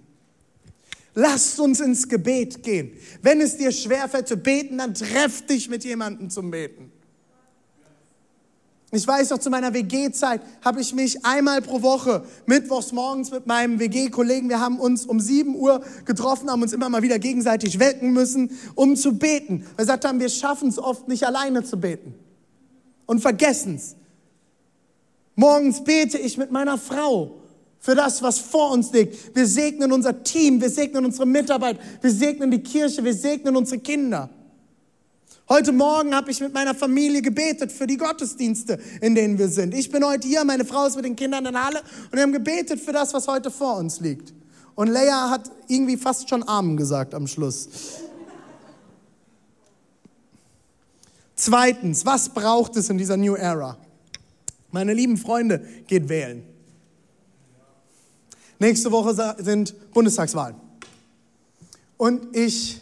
[1.19, 2.91] Lasst uns ins Gebet gehen.
[3.23, 6.91] Wenn es dir schwerfällt zu beten, dann treff dich mit jemandem zum Beten.
[8.91, 13.47] Ich weiß noch, zu meiner WG-Zeit habe ich mich einmal pro Woche mittwochs morgens mit
[13.47, 17.79] meinem WG-Kollegen, wir haben uns um 7 Uhr getroffen, haben uns immer mal wieder gegenseitig
[17.79, 19.65] wecken müssen, um zu beten.
[19.75, 22.13] Wir gesagt haben, wir schaffen es oft nicht alleine zu beten
[23.07, 23.95] und vergessen es.
[25.35, 27.41] Morgens bete ich mit meiner Frau
[27.79, 29.35] für das, was vor uns liegt.
[29.35, 33.79] Wir segnen unser Team, wir segnen unsere Mitarbeit, wir segnen die Kirche, wir segnen unsere
[33.79, 34.29] Kinder.
[35.49, 39.73] Heute Morgen habe ich mit meiner Familie gebetet für die Gottesdienste, in denen wir sind.
[39.73, 42.21] Ich bin heute hier, meine Frau ist mit den Kindern in der Halle und wir
[42.21, 44.33] haben gebetet für das, was heute vor uns liegt.
[44.75, 47.69] Und Leia hat irgendwie fast schon Amen gesagt am Schluss.
[51.35, 53.77] Zweitens, was braucht es in dieser New Era?
[54.71, 56.43] Meine lieben Freunde, geht wählen.
[58.59, 60.55] Nächste Woche sind Bundestagswahlen.
[61.97, 62.81] Und ich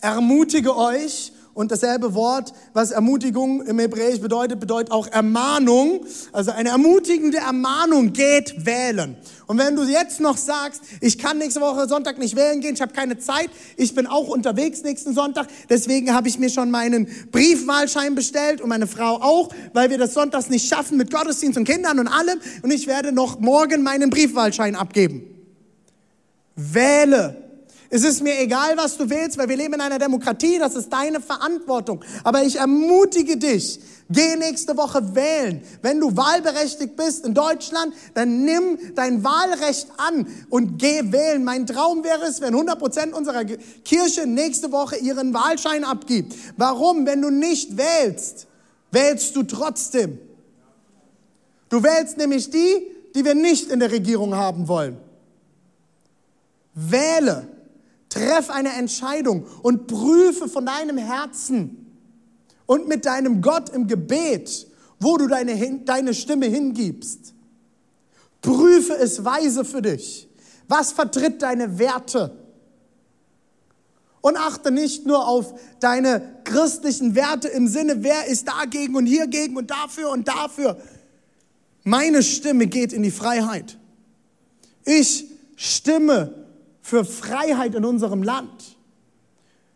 [0.00, 6.04] ermutige euch Und dasselbe Wort, was Ermutigung im Hebräisch bedeutet, bedeutet auch Ermahnung.
[6.30, 9.16] Also eine ermutigende Ermahnung, geht wählen.
[9.46, 12.82] Und wenn du jetzt noch sagst, ich kann nächste Woche Sonntag nicht wählen gehen, ich
[12.82, 17.08] habe keine Zeit, ich bin auch unterwegs nächsten Sonntag, deswegen habe ich mir schon meinen
[17.32, 21.64] Briefwahlschein bestellt und meine Frau auch, weil wir das sonntags nicht schaffen mit Gottesdienst und
[21.64, 22.38] Kindern und allem.
[22.60, 25.22] Und ich werde noch morgen meinen Briefwahlschein abgeben.
[26.54, 27.45] Wähle
[27.90, 30.92] es ist mir egal, was du willst, weil wir leben in einer Demokratie, das ist
[30.92, 32.04] deine Verantwortung.
[32.24, 35.62] Aber ich ermutige dich, geh nächste Woche wählen.
[35.82, 41.44] Wenn du wahlberechtigt bist in Deutschland, dann nimm dein Wahlrecht an und geh wählen.
[41.44, 46.34] Mein Traum wäre es, wenn 100 Prozent unserer Kirche nächste Woche ihren Wahlschein abgibt.
[46.56, 47.06] Warum?
[47.06, 48.46] Wenn du nicht wählst,
[48.90, 50.18] wählst du trotzdem.
[51.68, 54.98] Du wählst nämlich die, die wir nicht in der Regierung haben wollen.
[56.74, 57.48] Wähle.
[58.16, 61.86] Treff eine Entscheidung und prüfe von deinem Herzen
[62.64, 64.66] und mit deinem Gott im Gebet,
[64.98, 67.34] wo du deine, deine Stimme hingibst.
[68.40, 70.28] Prüfe es weise für dich.
[70.66, 72.34] Was vertritt deine Werte?
[74.22, 79.58] Und achte nicht nur auf deine christlichen Werte im Sinne, wer ist dagegen und hiergegen
[79.58, 80.80] und dafür und dafür.
[81.84, 83.76] Meine Stimme geht in die Freiheit.
[84.86, 86.45] Ich stimme
[86.86, 88.76] für Freiheit in unserem Land.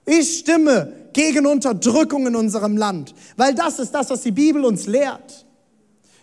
[0.07, 4.87] Ich stimme gegen Unterdrückung in unserem Land, weil das ist das, was die Bibel uns
[4.87, 5.45] lehrt.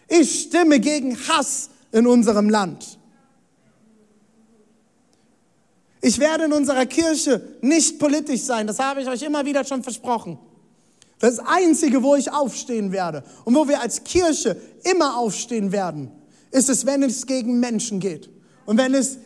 [0.08, 2.98] Ich stimme gegen Hass in unserem Land.
[6.00, 9.84] Ich werde in unserer Kirche nicht politisch sein, das habe ich euch immer wieder schon
[9.84, 10.40] versprochen.
[11.20, 14.56] Das Einzige, wo ich aufstehen werde und wo wir als Kirche
[14.90, 16.12] immer aufstehen werden,
[16.52, 18.30] ist es, wenn es gegen Menschen geht
[18.66, 19.18] und wenn es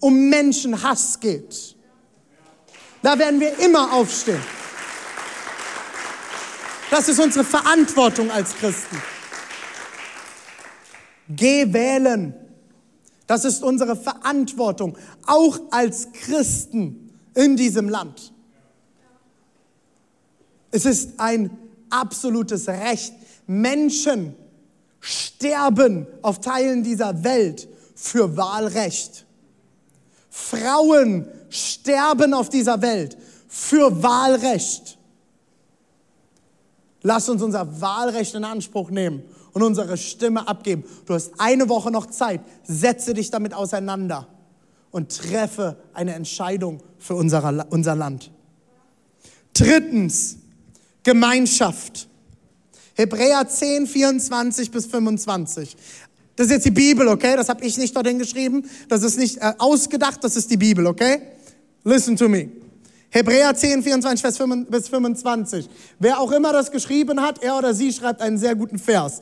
[0.00, 1.76] um Menschenhass geht.
[3.02, 4.42] Da werden wir immer aufstehen.
[6.90, 9.00] Das ist unsere Verantwortung als Christen.
[11.28, 12.34] Geh wählen.
[13.26, 18.32] Das ist unsere Verantwortung, auch als Christen in diesem Land.
[20.70, 21.56] Es ist ein
[21.90, 23.12] absolutes Recht.
[23.46, 24.34] Menschen
[25.00, 29.26] sterben auf Teilen dieser Welt für Wahlrecht.
[30.30, 33.16] Frauen sterben auf dieser Welt
[33.48, 34.98] für Wahlrecht.
[37.02, 40.84] Lass uns unser Wahlrecht in Anspruch nehmen und unsere Stimme abgeben.
[41.06, 42.40] Du hast eine Woche noch Zeit.
[42.64, 44.26] Setze dich damit auseinander
[44.90, 48.30] und treffe eine Entscheidung für unser, unser Land.
[49.54, 50.36] Drittens,
[51.02, 52.08] Gemeinschaft.
[52.94, 55.76] Hebräer 10, 24 bis 25.
[56.38, 57.34] Das ist jetzt die Bibel, okay?
[57.34, 58.70] Das habe ich nicht dorthin geschrieben.
[58.88, 61.20] Das ist nicht äh, ausgedacht, das ist die Bibel, okay?
[61.82, 62.48] Listen to me.
[63.10, 65.68] Hebräer 10, 24 Vers 5, bis 25.
[65.98, 69.20] Wer auch immer das geschrieben hat, er oder sie schreibt einen sehr guten Vers.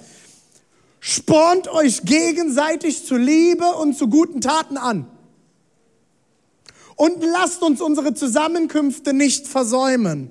[1.00, 5.06] Spornt euch gegenseitig zu Liebe und zu guten Taten an.
[6.96, 10.30] Und lasst uns unsere Zusammenkünfte nicht versäumen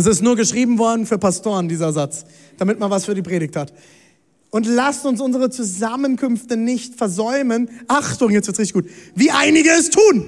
[0.00, 2.24] Es ist nur geschrieben worden für Pastoren, dieser Satz,
[2.60, 3.72] damit man was für die Predigt hat.
[4.50, 7.70] Und lasst uns unsere Zusammenkünfte nicht versäumen.
[7.88, 8.90] Achtung, jetzt wird's richtig gut.
[9.14, 10.26] Wie einige es tun.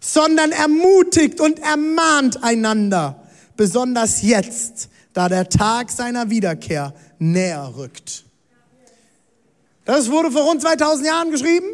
[0.00, 3.22] Sondern ermutigt und ermahnt einander.
[3.56, 8.24] Besonders jetzt, da der Tag seiner Wiederkehr näher rückt.
[9.84, 11.66] Das wurde vor rund 2000 Jahren geschrieben.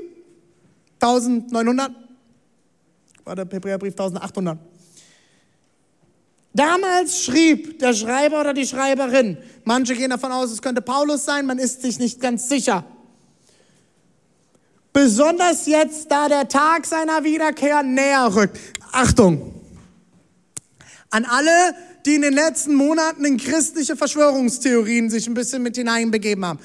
[1.01, 1.91] 1900.
[3.25, 4.59] War der Hebräerbrief 1800.
[6.57, 11.45] Damals schrieb der Schreiber oder die Schreiberin, manche gehen davon aus, es könnte Paulus sein,
[11.45, 12.83] man ist sich nicht ganz sicher.
[14.91, 18.59] Besonders jetzt, da der Tag seiner Wiederkehr näher rückt.
[18.91, 19.53] Achtung!
[21.11, 21.75] An alle,
[22.07, 26.59] die in den letzten Monaten in christliche Verschwörungstheorien sich ein bisschen mit hineinbegeben haben.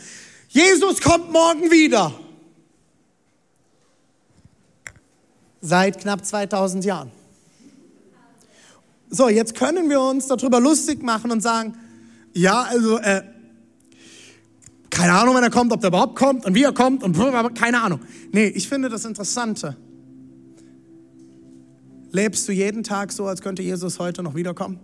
[0.48, 2.18] Jesus kommt morgen wieder.
[5.60, 7.12] Seit knapp 2000 Jahren.
[9.13, 11.74] So, jetzt können wir uns darüber lustig machen und sagen,
[12.34, 13.21] ja, also, äh,
[14.89, 17.17] keine Ahnung, wenn er kommt, ob der überhaupt kommt und wie er kommt und
[17.54, 18.00] keine Ahnung.
[18.32, 19.76] Nee, ich finde das Interessante.
[22.12, 24.80] Lebst du jeden Tag so, als könnte Jesus heute noch wiederkommen?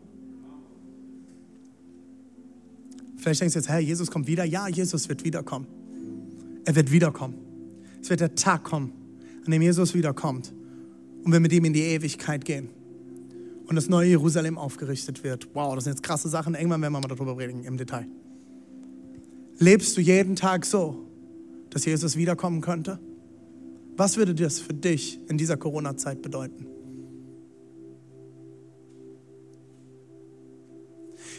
[3.15, 4.43] Vielleicht denkst du jetzt, Herr, Jesus kommt wieder.
[4.43, 5.67] Ja, Jesus wird wiederkommen.
[6.65, 7.35] Er wird wiederkommen.
[8.01, 8.91] Es wird der Tag kommen,
[9.45, 10.53] an dem Jesus wiederkommt
[11.23, 12.76] und wir mit ihm in die Ewigkeit gehen
[13.67, 15.49] und das neue Jerusalem aufgerichtet wird.
[15.53, 16.56] Wow, das sind jetzt krasse Sachen.
[16.56, 18.08] Irgendwann werden wir mal darüber reden im Detail.
[19.60, 21.06] Lebst du jeden Tag so,
[21.69, 22.99] dass Jesus wiederkommen könnte?
[23.97, 26.67] Was würde das für dich in dieser Corona-Zeit bedeuten?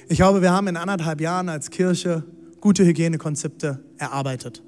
[0.09, 2.25] Ich glaube, wir haben in anderthalb Jahren als Kirche
[2.61, 4.63] gute Hygienekonzepte erarbeitet.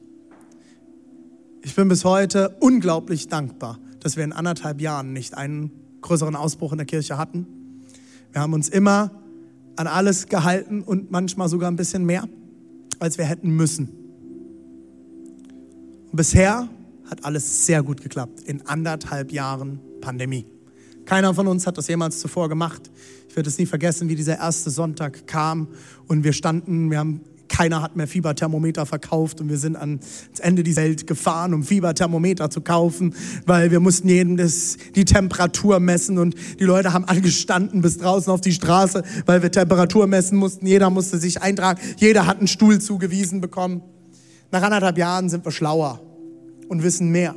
[1.63, 6.73] Ich bin bis heute unglaublich dankbar, dass wir in anderthalb Jahren nicht einen größeren Ausbruch
[6.73, 7.47] in der Kirche hatten.
[8.33, 9.11] Wir haben uns immer
[9.77, 12.29] an alles gehalten und manchmal sogar ein bisschen mehr,
[12.99, 13.89] als wir hätten müssen.
[16.11, 16.69] Und bisher
[17.09, 20.47] hat alles sehr gut geklappt in anderthalb Jahren Pandemie.
[21.05, 22.91] Keiner von uns hat das jemals zuvor gemacht.
[23.29, 25.69] Ich werde es nie vergessen, wie dieser erste Sonntag kam
[26.07, 30.63] und wir standen, wir haben keiner hat mehr Fieberthermometer verkauft und wir sind ans Ende
[30.63, 36.17] dieser Welt gefahren, um Fieberthermometer zu kaufen, weil wir mussten jedem das, die Temperatur messen
[36.17, 40.67] und die Leute haben angestanden bis draußen auf die Straße, weil wir Temperatur messen mussten.
[40.67, 43.83] Jeder musste sich eintragen, jeder hat einen Stuhl zugewiesen bekommen.
[44.53, 46.01] Nach anderthalb Jahren sind wir schlauer
[46.69, 47.35] und wissen mehr.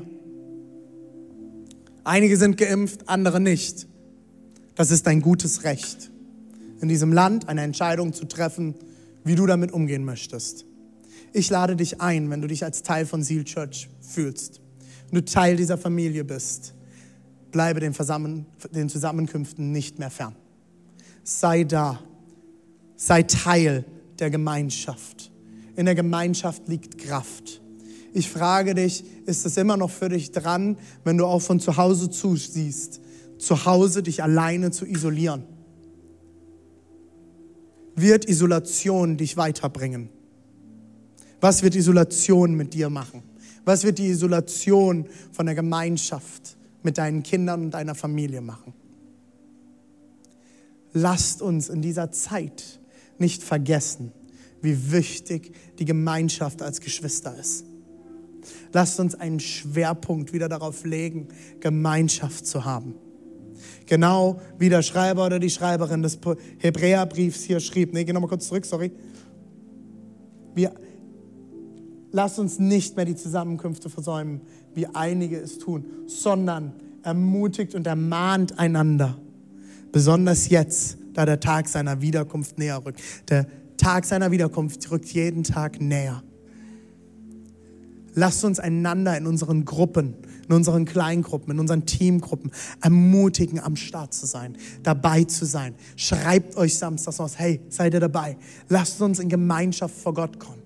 [2.03, 3.87] Einige sind geimpft, andere nicht.
[4.75, 6.11] Das ist ein gutes Recht,
[6.81, 8.75] in diesem Land eine Entscheidung zu treffen,
[9.23, 10.65] wie du damit umgehen möchtest.
[11.31, 14.61] Ich lade dich ein, wenn du dich als Teil von Seal Church fühlst
[15.11, 16.73] und du Teil dieser Familie bist,
[17.51, 20.35] bleibe den, Versammen, den Zusammenkünften nicht mehr fern.
[21.23, 21.99] Sei da,
[22.95, 23.85] sei Teil
[24.19, 25.31] der Gemeinschaft.
[25.75, 27.61] In der Gemeinschaft liegt Kraft.
[28.13, 31.77] Ich frage dich, ist es immer noch für dich dran, wenn du auch von zu
[31.77, 33.01] Hause zusiehst,
[33.39, 35.45] zu Hause dich alleine zu isolieren?
[37.95, 40.09] Wird Isolation dich weiterbringen?
[41.41, 43.23] Was wird Isolation mit dir machen?
[43.65, 48.73] Was wird die Isolation von der Gemeinschaft mit deinen Kindern und deiner Familie machen?
[50.93, 52.79] Lasst uns in dieser Zeit
[53.17, 54.11] nicht vergessen,
[54.61, 57.65] wie wichtig die Gemeinschaft als Geschwister ist.
[58.71, 61.27] Lasst uns einen Schwerpunkt wieder darauf legen,
[61.59, 62.95] Gemeinschaft zu haben.
[63.85, 66.19] Genau wie der Schreiber oder die Schreiberin des
[66.59, 67.93] Hebräerbriefs hier schrieb.
[67.93, 68.91] Nee, geh nochmal kurz zurück, sorry.
[70.55, 70.73] Wir,
[72.11, 74.41] lasst uns nicht mehr die Zusammenkünfte versäumen,
[74.73, 79.17] wie einige es tun, sondern ermutigt und ermahnt einander.
[79.91, 83.01] Besonders jetzt, da der Tag seiner Wiederkunft näher rückt.
[83.29, 86.23] Der Tag seiner Wiederkunft rückt jeden Tag näher.
[88.15, 90.15] Lasst uns einander in unseren Gruppen,
[90.47, 92.51] in unseren Kleingruppen, in unseren Teamgruppen
[92.81, 95.75] ermutigen, am Start zu sein, dabei zu sein.
[95.95, 98.37] Schreibt euch samstags aus, hey, seid ihr dabei?
[98.69, 100.61] Lasst uns in Gemeinschaft vor Gott kommen.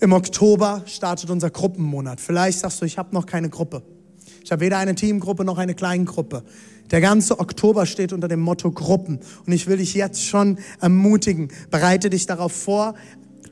[0.00, 2.20] Im Oktober startet unser Gruppenmonat.
[2.20, 3.82] Vielleicht sagst du, ich habe noch keine Gruppe.
[4.42, 6.42] Ich habe weder eine Teamgruppe noch eine Kleingruppe.
[6.90, 9.20] Der ganze Oktober steht unter dem Motto Gruppen.
[9.46, 12.94] Und ich will dich jetzt schon ermutigen, bereite dich darauf vor,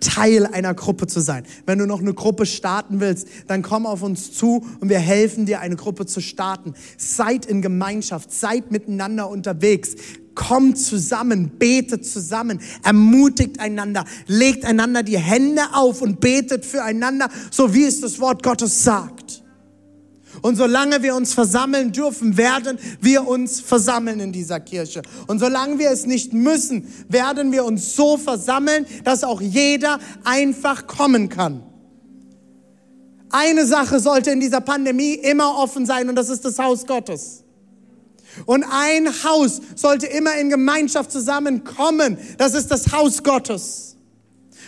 [0.00, 1.44] Teil einer Gruppe zu sein.
[1.66, 5.46] Wenn du noch eine Gruppe starten willst, dann komm auf uns zu und wir helfen
[5.46, 6.74] dir, eine Gruppe zu starten.
[6.96, 9.94] Seid in Gemeinschaft, seid miteinander unterwegs.
[10.34, 17.74] Kommt zusammen, betet zusammen, ermutigt einander, legt einander die Hände auf und betet füreinander, so
[17.74, 19.27] wie es das Wort Gottes sagt.
[20.42, 25.02] Und solange wir uns versammeln dürfen, werden wir uns versammeln in dieser Kirche.
[25.26, 30.86] Und solange wir es nicht müssen, werden wir uns so versammeln, dass auch jeder einfach
[30.86, 31.62] kommen kann.
[33.30, 37.44] Eine Sache sollte in dieser Pandemie immer offen sein und das ist das Haus Gottes.
[38.46, 42.18] Und ein Haus sollte immer in Gemeinschaft zusammenkommen.
[42.38, 43.87] Das ist das Haus Gottes.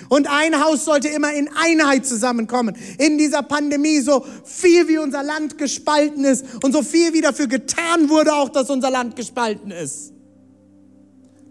[0.08, 2.76] Und ein Haus sollte immer in Einheit zusammenkommen.
[2.98, 7.46] In dieser Pandemie, so viel wie unser Land gespalten ist und so viel wie dafür
[7.46, 10.12] getan wurde, auch dass unser Land gespalten ist.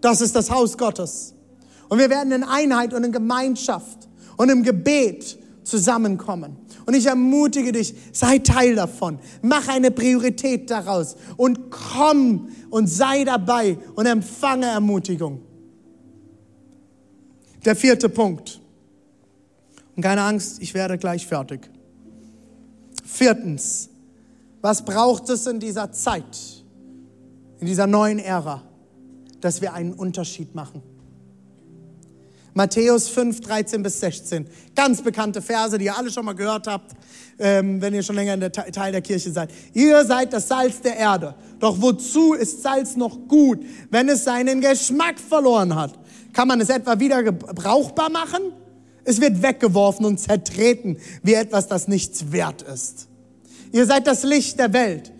[0.00, 1.34] Das ist das Haus Gottes.
[1.88, 6.56] Und wir werden in Einheit und in Gemeinschaft und im Gebet zusammenkommen.
[6.86, 9.18] Und ich ermutige dich, sei Teil davon.
[9.42, 15.42] Mach eine Priorität daraus und komm und sei dabei und empfange Ermutigung.
[17.64, 18.60] Der vierte Punkt.
[19.96, 21.70] Und keine Angst, ich werde gleich fertig.
[23.04, 23.90] Viertens,
[24.60, 26.64] was braucht es in dieser Zeit,
[27.60, 28.62] in dieser neuen Ära,
[29.40, 30.82] dass wir einen Unterschied machen?
[32.54, 34.46] Matthäus 5, 13 bis 16.
[34.74, 36.96] Ganz bekannte Verse, die ihr alle schon mal gehört habt,
[37.38, 39.50] ähm, wenn ihr schon länger in der Teil der Kirche seid.
[39.72, 41.34] Ihr seid das Salz der Erde.
[41.60, 45.99] Doch wozu ist Salz noch gut, wenn es seinen Geschmack verloren hat?
[46.32, 48.40] Kann man es etwa wieder brauchbar machen?
[49.04, 53.08] Es wird weggeworfen und zertreten wie etwas, das nichts wert ist.
[53.72, 55.12] Ihr seid das Licht der Welt,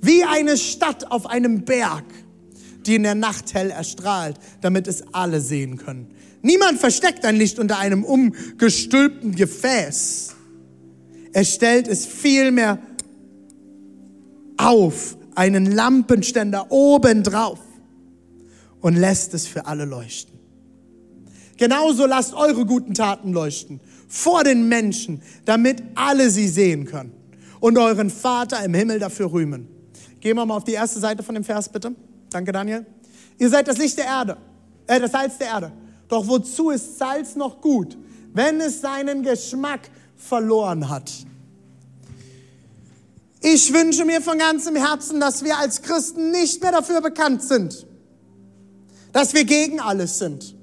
[0.00, 2.04] wie eine Stadt auf einem Berg,
[2.86, 6.08] die in der Nacht hell erstrahlt, damit es alle sehen können.
[6.42, 10.34] Niemand versteckt ein Licht unter einem umgestülpten Gefäß.
[11.32, 12.78] Er stellt es vielmehr
[14.58, 17.58] auf, einen Lampenständer oben drauf
[18.80, 20.38] und lässt es für alle leuchten.
[21.56, 27.12] Genauso lasst eure guten Taten leuchten vor den Menschen, damit alle sie sehen können
[27.60, 29.68] und euren Vater im Himmel dafür rühmen.
[30.20, 31.94] Gehen wir mal auf die erste Seite von dem Vers, bitte.
[32.30, 32.86] Danke, Daniel.
[33.38, 34.36] Ihr seid das Licht der Erde,
[34.86, 35.72] äh, das Salz der Erde.
[36.08, 37.96] Doch wozu ist Salz noch gut,
[38.32, 41.10] wenn es seinen Geschmack verloren hat?
[43.40, 47.86] Ich wünsche mir von ganzem Herzen, dass wir als Christen nicht mehr dafür bekannt sind,
[49.12, 50.54] dass wir gegen alles sind.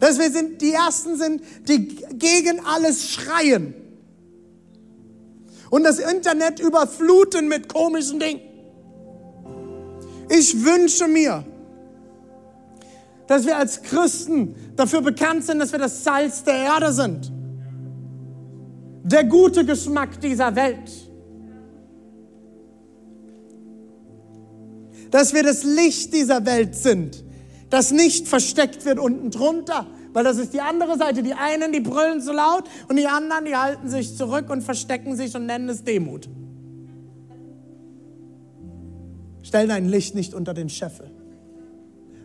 [0.00, 3.74] Dass wir sind, die Ersten sind, die gegen alles schreien.
[5.68, 8.40] Und das Internet überfluten mit komischen Dingen.
[10.28, 11.44] Ich wünsche mir,
[13.26, 17.30] dass wir als Christen dafür bekannt sind, dass wir das Salz der Erde sind.
[19.04, 21.10] Der gute Geschmack dieser Welt.
[25.10, 27.24] dass wir das Licht dieser Welt sind,
[27.70, 31.22] das nicht versteckt wird unten drunter, weil das ist die andere Seite.
[31.22, 35.16] Die einen, die brüllen zu laut und die anderen, die halten sich zurück und verstecken
[35.16, 36.28] sich und nennen es Demut.
[39.42, 41.10] Stell dein Licht nicht unter den Scheffel.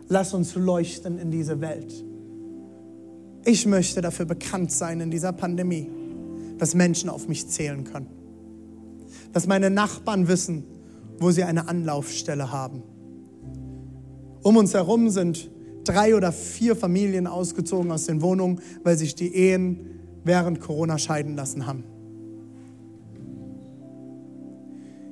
[0.08, 1.92] Lass uns leuchten in diese Welt.
[3.44, 5.88] Ich möchte dafür bekannt sein in dieser Pandemie,
[6.58, 8.08] dass Menschen auf mich zählen können.
[9.32, 10.64] Dass meine Nachbarn wissen,
[11.18, 12.82] wo sie eine Anlaufstelle haben.
[14.46, 15.50] Um uns herum sind
[15.82, 19.90] drei oder vier Familien ausgezogen aus den Wohnungen, weil sich die Ehen
[20.22, 21.82] während Corona scheiden lassen haben.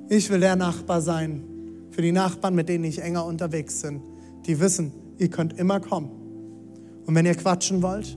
[0.09, 1.43] Ich will der Nachbar sein
[1.91, 4.03] für die Nachbarn, mit denen ich enger unterwegs bin,
[4.47, 6.13] die wissen, ihr könnt immer kommen.
[7.05, 8.17] Und wenn ihr quatschen wollt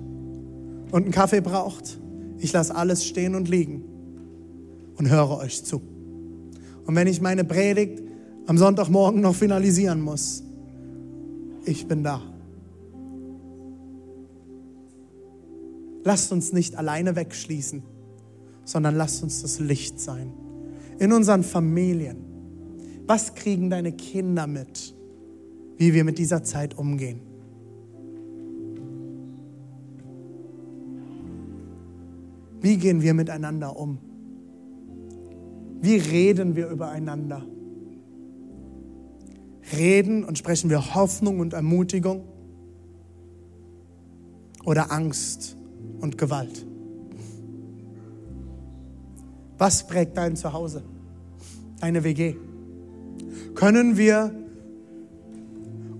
[0.91, 1.99] und einen Kaffee braucht,
[2.37, 3.81] ich lasse alles stehen und liegen
[4.97, 5.81] und höre euch zu.
[6.85, 8.03] Und wenn ich meine Predigt
[8.45, 10.43] am Sonntagmorgen noch finalisieren muss,
[11.67, 12.21] ich bin da.
[16.03, 17.83] Lasst uns nicht alleine wegschließen,
[18.63, 20.31] sondern lasst uns das Licht sein.
[20.99, 22.17] In unseren Familien.
[23.05, 24.95] Was kriegen deine Kinder mit,
[25.77, 27.21] wie wir mit dieser Zeit umgehen?
[32.61, 33.97] Wie gehen wir miteinander um?
[35.81, 37.45] Wie reden wir übereinander?
[39.75, 42.23] Reden und sprechen wir Hoffnung und Ermutigung
[44.63, 45.57] oder Angst
[45.99, 46.65] und Gewalt?
[49.57, 50.83] Was prägt dein Zuhause,
[51.79, 52.35] deine WG?
[53.55, 54.31] Können wir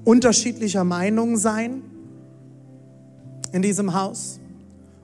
[0.05, 1.81] unterschiedlicher Meinung sein
[3.51, 4.39] in diesem Haus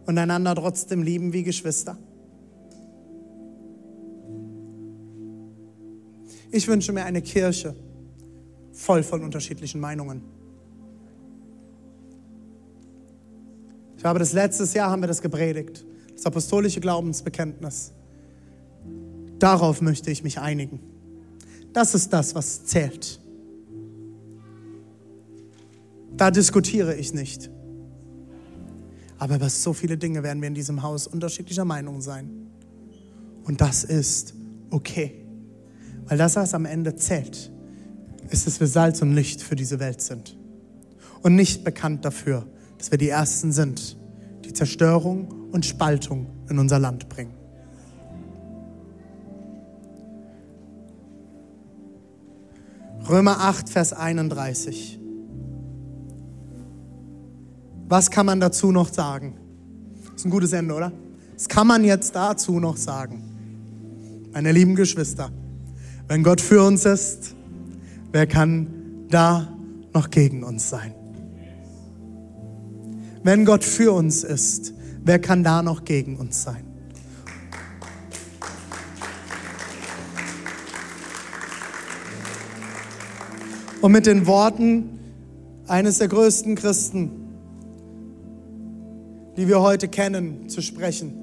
[0.06, 1.98] und einander trotzdem lieben wie Geschwister?
[6.52, 7.76] Ich wünsche mir eine Kirche
[8.84, 10.22] voll von unterschiedlichen Meinungen.
[13.98, 17.94] Ich habe das letztes Jahr haben wir das gepredigt, das apostolische Glaubensbekenntnis.
[19.40, 20.82] Darauf möchte ich mich einigen.
[21.72, 23.22] Das ist das, was zählt.
[26.18, 27.50] Da diskutiere ich nicht.
[29.18, 32.48] Aber über so viele Dinge werden wir in diesem Haus unterschiedlicher Meinung sein.
[33.46, 34.34] Und das ist
[34.70, 35.26] okay.
[36.06, 37.53] Weil das, was am Ende zählt,
[38.30, 40.38] ist, dass wir Salz und Licht für diese Welt sind.
[41.22, 42.46] Und nicht bekannt dafür,
[42.78, 43.98] dass wir die Ersten sind,
[44.46, 47.34] die Zerstörung und Spaltung in unser Land bringen.
[53.08, 55.00] Römer 8, Vers 31.
[57.90, 59.36] Was kann man dazu noch sagen?
[60.06, 60.92] Das ist ein gutes Ende, oder?
[61.34, 63.22] Was kann man jetzt dazu noch sagen?
[64.32, 65.30] Meine lieben Geschwister,
[66.08, 67.36] wenn Gott für uns ist,
[68.14, 69.50] wer kann da
[69.94, 70.96] noch gegen uns sein?
[73.24, 76.64] Wenn Gott für uns ist, wer kann da noch gegen uns sein?
[83.82, 85.00] Und mit den Worten
[85.68, 87.12] eines der größten Christen,
[89.36, 91.20] die wir heute kennen, zu sprechen.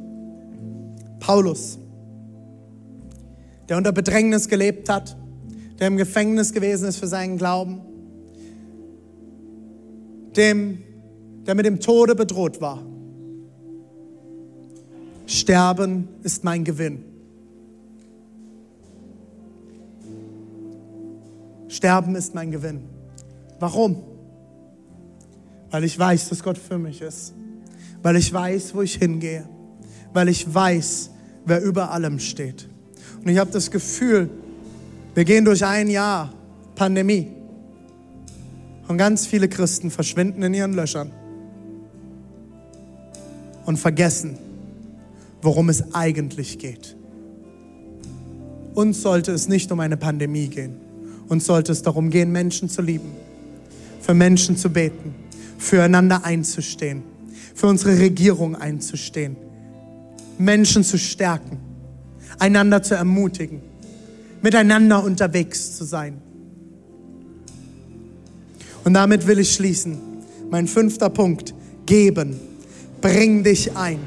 [1.21, 1.79] Paulus
[3.71, 5.17] der unter Bedrängnis gelebt hat,
[5.81, 7.81] der im Gefängnis gewesen ist für seinen Glauben,
[10.37, 10.83] dem,
[11.47, 12.83] der mit dem Tode bedroht war.
[15.27, 17.05] Sterben ist mein Gewinn.
[21.69, 22.83] Sterben ist mein Gewinn.
[23.59, 24.03] Warum?
[25.71, 27.33] Weil ich weiß, dass Gott für mich ist.
[28.03, 29.49] Weil ich weiß, wo ich hingehe.
[30.13, 31.11] Weil ich weiß,
[31.45, 32.69] wer über allem steht.
[33.23, 34.31] Und ich habe das Gefühl,
[35.15, 36.33] wir gehen durch ein Jahr
[36.75, 37.29] Pandemie.
[38.89, 41.13] Und ganz viele Christen verschwinden in ihren Löchern
[43.67, 44.39] und vergessen,
[45.43, 46.97] worum es eigentlich geht.
[48.75, 50.77] Uns sollte es nicht um eine Pandemie gehen.
[51.29, 53.13] Uns sollte es darum gehen, Menschen zu lieben,
[54.01, 55.15] für Menschen zu beten,
[55.59, 57.03] füreinander einzustehen,
[57.55, 59.37] für unsere Regierung einzustehen,
[60.39, 61.59] Menschen zu stärken,
[62.39, 63.61] einander zu ermutigen,
[64.43, 66.21] miteinander unterwegs zu sein.
[68.85, 69.99] Und damit will ich schließen.
[70.51, 71.55] Mein fünfter Punkt,
[71.87, 72.41] geben.
[73.01, 73.99] Bring dich ein.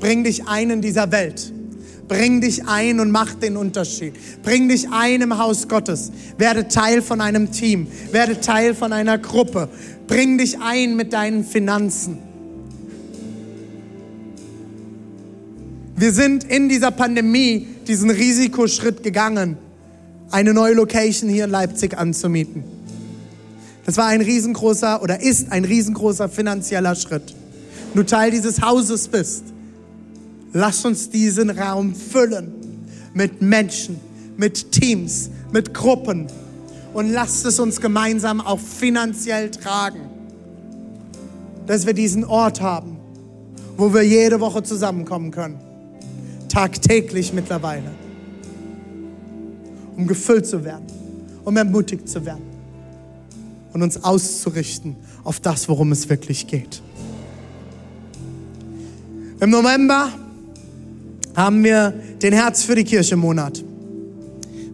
[0.00, 1.52] Bring dich ein in dieser Welt.
[2.08, 4.14] Bring dich ein und mach den Unterschied.
[4.42, 6.10] Bring dich ein im Haus Gottes.
[6.38, 7.86] Werde Teil von einem Team.
[8.10, 9.68] Werde Teil von einer Gruppe.
[10.08, 12.18] Bring dich ein mit deinen Finanzen.
[15.94, 19.58] Wir sind in dieser Pandemie diesen Risikoschritt gegangen,
[20.30, 22.64] eine neue Location hier in Leipzig anzumieten.
[23.84, 27.34] Das war ein riesengroßer oder ist ein riesengroßer finanzieller Schritt.
[27.92, 29.44] Wenn du Teil dieses Hauses bist,
[30.52, 32.52] Lass uns diesen Raum füllen
[33.14, 34.00] mit Menschen,
[34.36, 36.26] mit Teams, mit Gruppen
[36.92, 40.00] und lasst es uns gemeinsam auch finanziell tragen,
[41.66, 42.98] dass wir diesen Ort haben,
[43.76, 45.60] wo wir jede Woche zusammenkommen können,
[46.50, 47.90] tagtäglich mittlerweile,
[49.96, 50.86] um gefüllt zu werden,
[51.44, 52.44] um ermutigt zu werden
[53.72, 56.82] und uns auszurichten auf das, worum es wirklich geht.
[59.40, 60.10] Im November
[61.34, 63.62] haben wir den Herz für die Kirche Monat.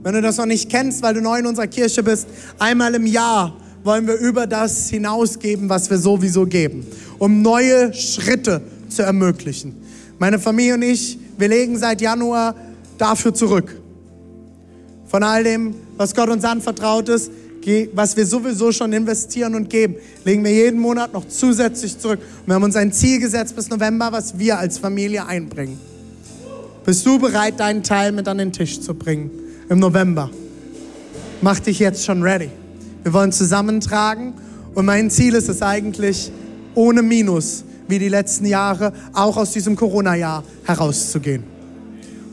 [0.03, 2.27] Wenn du das noch nicht kennst, weil du neu in unserer Kirche bist,
[2.59, 6.87] einmal im Jahr wollen wir über das hinausgeben, was wir sowieso geben,
[7.19, 9.75] um neue Schritte zu ermöglichen.
[10.19, 12.55] Meine Familie und ich, wir legen seit Januar
[12.99, 13.81] dafür zurück.
[15.07, 17.31] Von all dem, was Gott uns anvertraut ist,
[17.95, 22.21] was wir sowieso schon investieren und geben, legen wir jeden Monat noch zusätzlich zurück.
[22.41, 25.79] Und wir haben uns ein Ziel gesetzt bis November, was wir als Familie einbringen.
[26.85, 29.31] Bist du bereit, deinen Teil mit an den Tisch zu bringen
[29.69, 30.31] im November?
[31.41, 32.51] Mach dich jetzt schon ready.
[33.03, 34.35] Wir wollen zusammentragen
[34.75, 36.31] und mein Ziel ist es eigentlich,
[36.77, 41.45] ohne Minus, wie die letzten Jahre, auch aus diesem Corona-Jahr herauszugehen.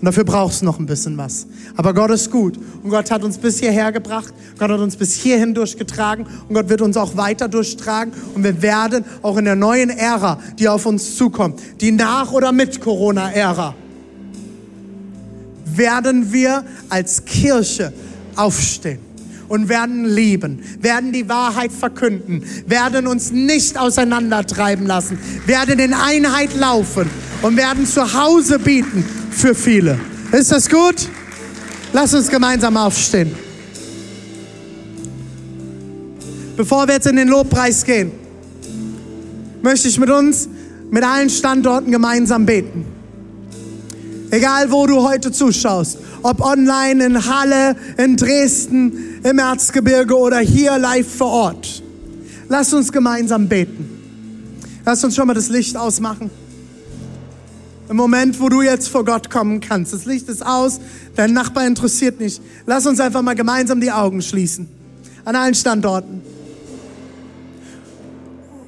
[0.03, 1.47] Und dafür brauchst du noch ein bisschen was.
[1.77, 2.57] Aber Gott ist gut.
[2.83, 4.33] Und Gott hat uns bis hierher gebracht.
[4.59, 6.25] Gott hat uns bis hierhin durchgetragen.
[6.49, 8.11] Und Gott wird uns auch weiter durchtragen.
[8.35, 12.51] Und wir werden auch in der neuen Ära, die auf uns zukommt, die nach oder
[12.51, 13.75] mit Corona-Ära,
[15.63, 17.93] werden wir als Kirche
[18.35, 19.12] aufstehen
[19.47, 26.55] und werden lieben, werden die Wahrheit verkünden, werden uns nicht auseinandertreiben lassen, werden in Einheit
[26.55, 27.09] laufen
[27.41, 29.99] und werden zu Hause bieten für viele.
[30.31, 31.07] Ist das gut?
[31.91, 33.31] Lass uns gemeinsam aufstehen.
[36.55, 38.11] Bevor wir jetzt in den Lobpreis gehen,
[39.61, 40.47] möchte ich mit uns,
[40.91, 42.85] mit allen Standorten gemeinsam beten.
[44.29, 50.77] Egal, wo du heute zuschaust, ob online in Halle, in Dresden, im Erzgebirge oder hier
[50.77, 51.83] live vor Ort.
[52.49, 53.89] Lass uns gemeinsam beten.
[54.85, 56.29] Lass uns schon mal das Licht ausmachen.
[57.89, 59.93] Im Moment, wo du jetzt vor Gott kommen kannst.
[59.93, 60.79] Das Licht ist aus,
[61.15, 62.41] dein Nachbar interessiert nicht.
[62.65, 64.67] Lass uns einfach mal gemeinsam die Augen schließen.
[65.25, 66.21] An allen Standorten.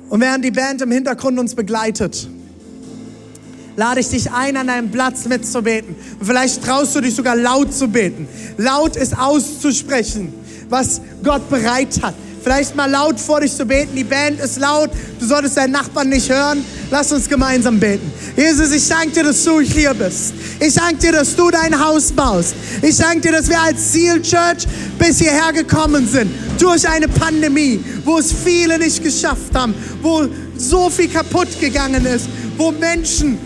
[0.10, 2.30] Und während die Band im Hintergrund uns begleitet,
[3.76, 5.96] lade ich dich ein, an deinem Platz mitzubeten.
[6.20, 8.28] Und vielleicht traust du dich sogar laut zu beten.
[8.58, 10.34] Laut ist auszusprechen,
[10.70, 12.16] was Gott bereit hat.
[12.46, 13.96] Vielleicht mal laut vor dich zu beten.
[13.96, 14.92] Die Band ist laut.
[15.20, 16.64] Du solltest deinen Nachbarn nicht hören.
[16.92, 18.14] Lass uns gemeinsam beten.
[18.38, 20.36] Jesus, ich danke dir, dass du hier bist.
[20.60, 22.54] Ich danke dir, dass du dein Haus baust.
[22.84, 24.68] Ich danke dir, dass wir als Seal Church
[25.00, 26.30] bis hierher gekommen sind.
[26.60, 32.28] Durch eine Pandemie, wo es viele nicht geschafft haben, wo so viel kaputt gegangen ist,
[32.58, 33.40] wo Menschen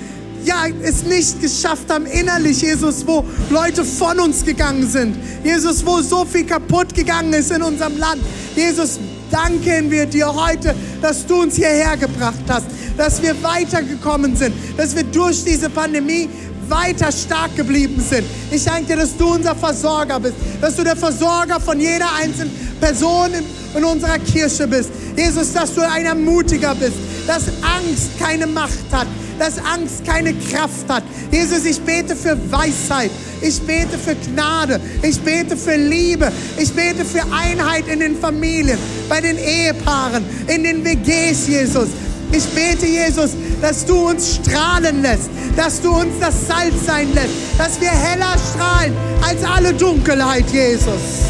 [0.46, 5.16] ja, es nicht geschafft haben innerlich, Jesus, wo Leute von uns gegangen sind.
[5.44, 8.22] Jesus, wo so viel kaputt gegangen ist in unserem Land.
[8.56, 9.00] Jesus,
[9.32, 12.66] danken wir dir heute, dass du uns hierher gebracht hast,
[12.98, 16.30] dass wir weitergekommen sind, dass wir durch diese Pandemie
[16.70, 18.26] weiter stark geblieben sind.
[18.52, 22.52] Ich danke dir, dass du unser Versorger bist, dass du der Versorger von jeder einzelnen
[22.80, 23.32] Person
[23.76, 24.90] in, unserer Kirche bist.
[25.16, 26.94] Jesus, dass du ein Ermutiger bist,
[27.30, 29.06] dass Angst keine Macht hat,
[29.38, 31.04] dass Angst keine Kraft hat.
[31.32, 33.12] Jesus, ich bete für Weisheit.
[33.40, 34.82] Ich bete für Gnade.
[35.04, 36.32] Ich bete für Liebe.
[36.58, 41.90] Ich bete für Einheit in den Familien, bei den Ehepaaren, in den WGs, Jesus.
[42.32, 47.36] Ich bete, Jesus, dass du uns strahlen lässt, dass du uns das Salz sein lässt,
[47.60, 51.30] dass wir heller strahlen als alle Dunkelheit, Jesus.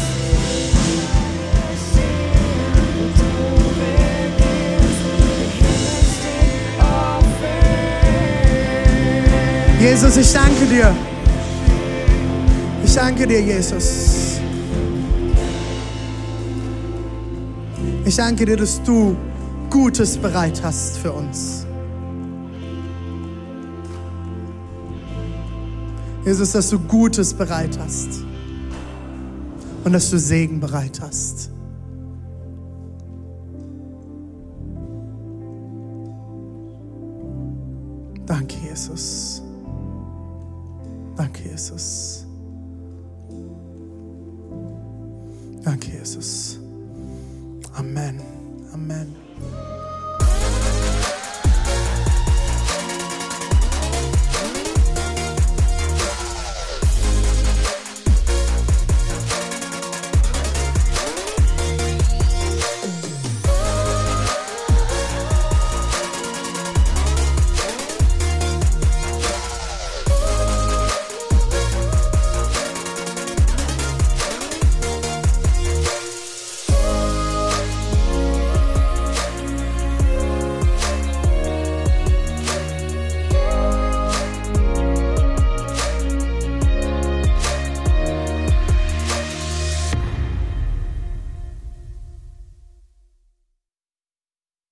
[9.80, 10.94] Jesus, ich danke dir.
[12.84, 14.38] Ich danke dir, Jesus.
[18.04, 19.16] Ich danke dir, dass du
[19.70, 21.64] Gutes bereit hast für uns.
[26.26, 28.22] Jesus, dass du Gutes bereit hast
[29.84, 31.50] und dass du Segen bereit hast.
[38.26, 39.39] Danke, Jesus.
[41.20, 42.24] Tack Jesus.
[45.62, 46.56] Tack Jesus.
[47.76, 48.22] Amen.
[48.72, 49.14] Amen.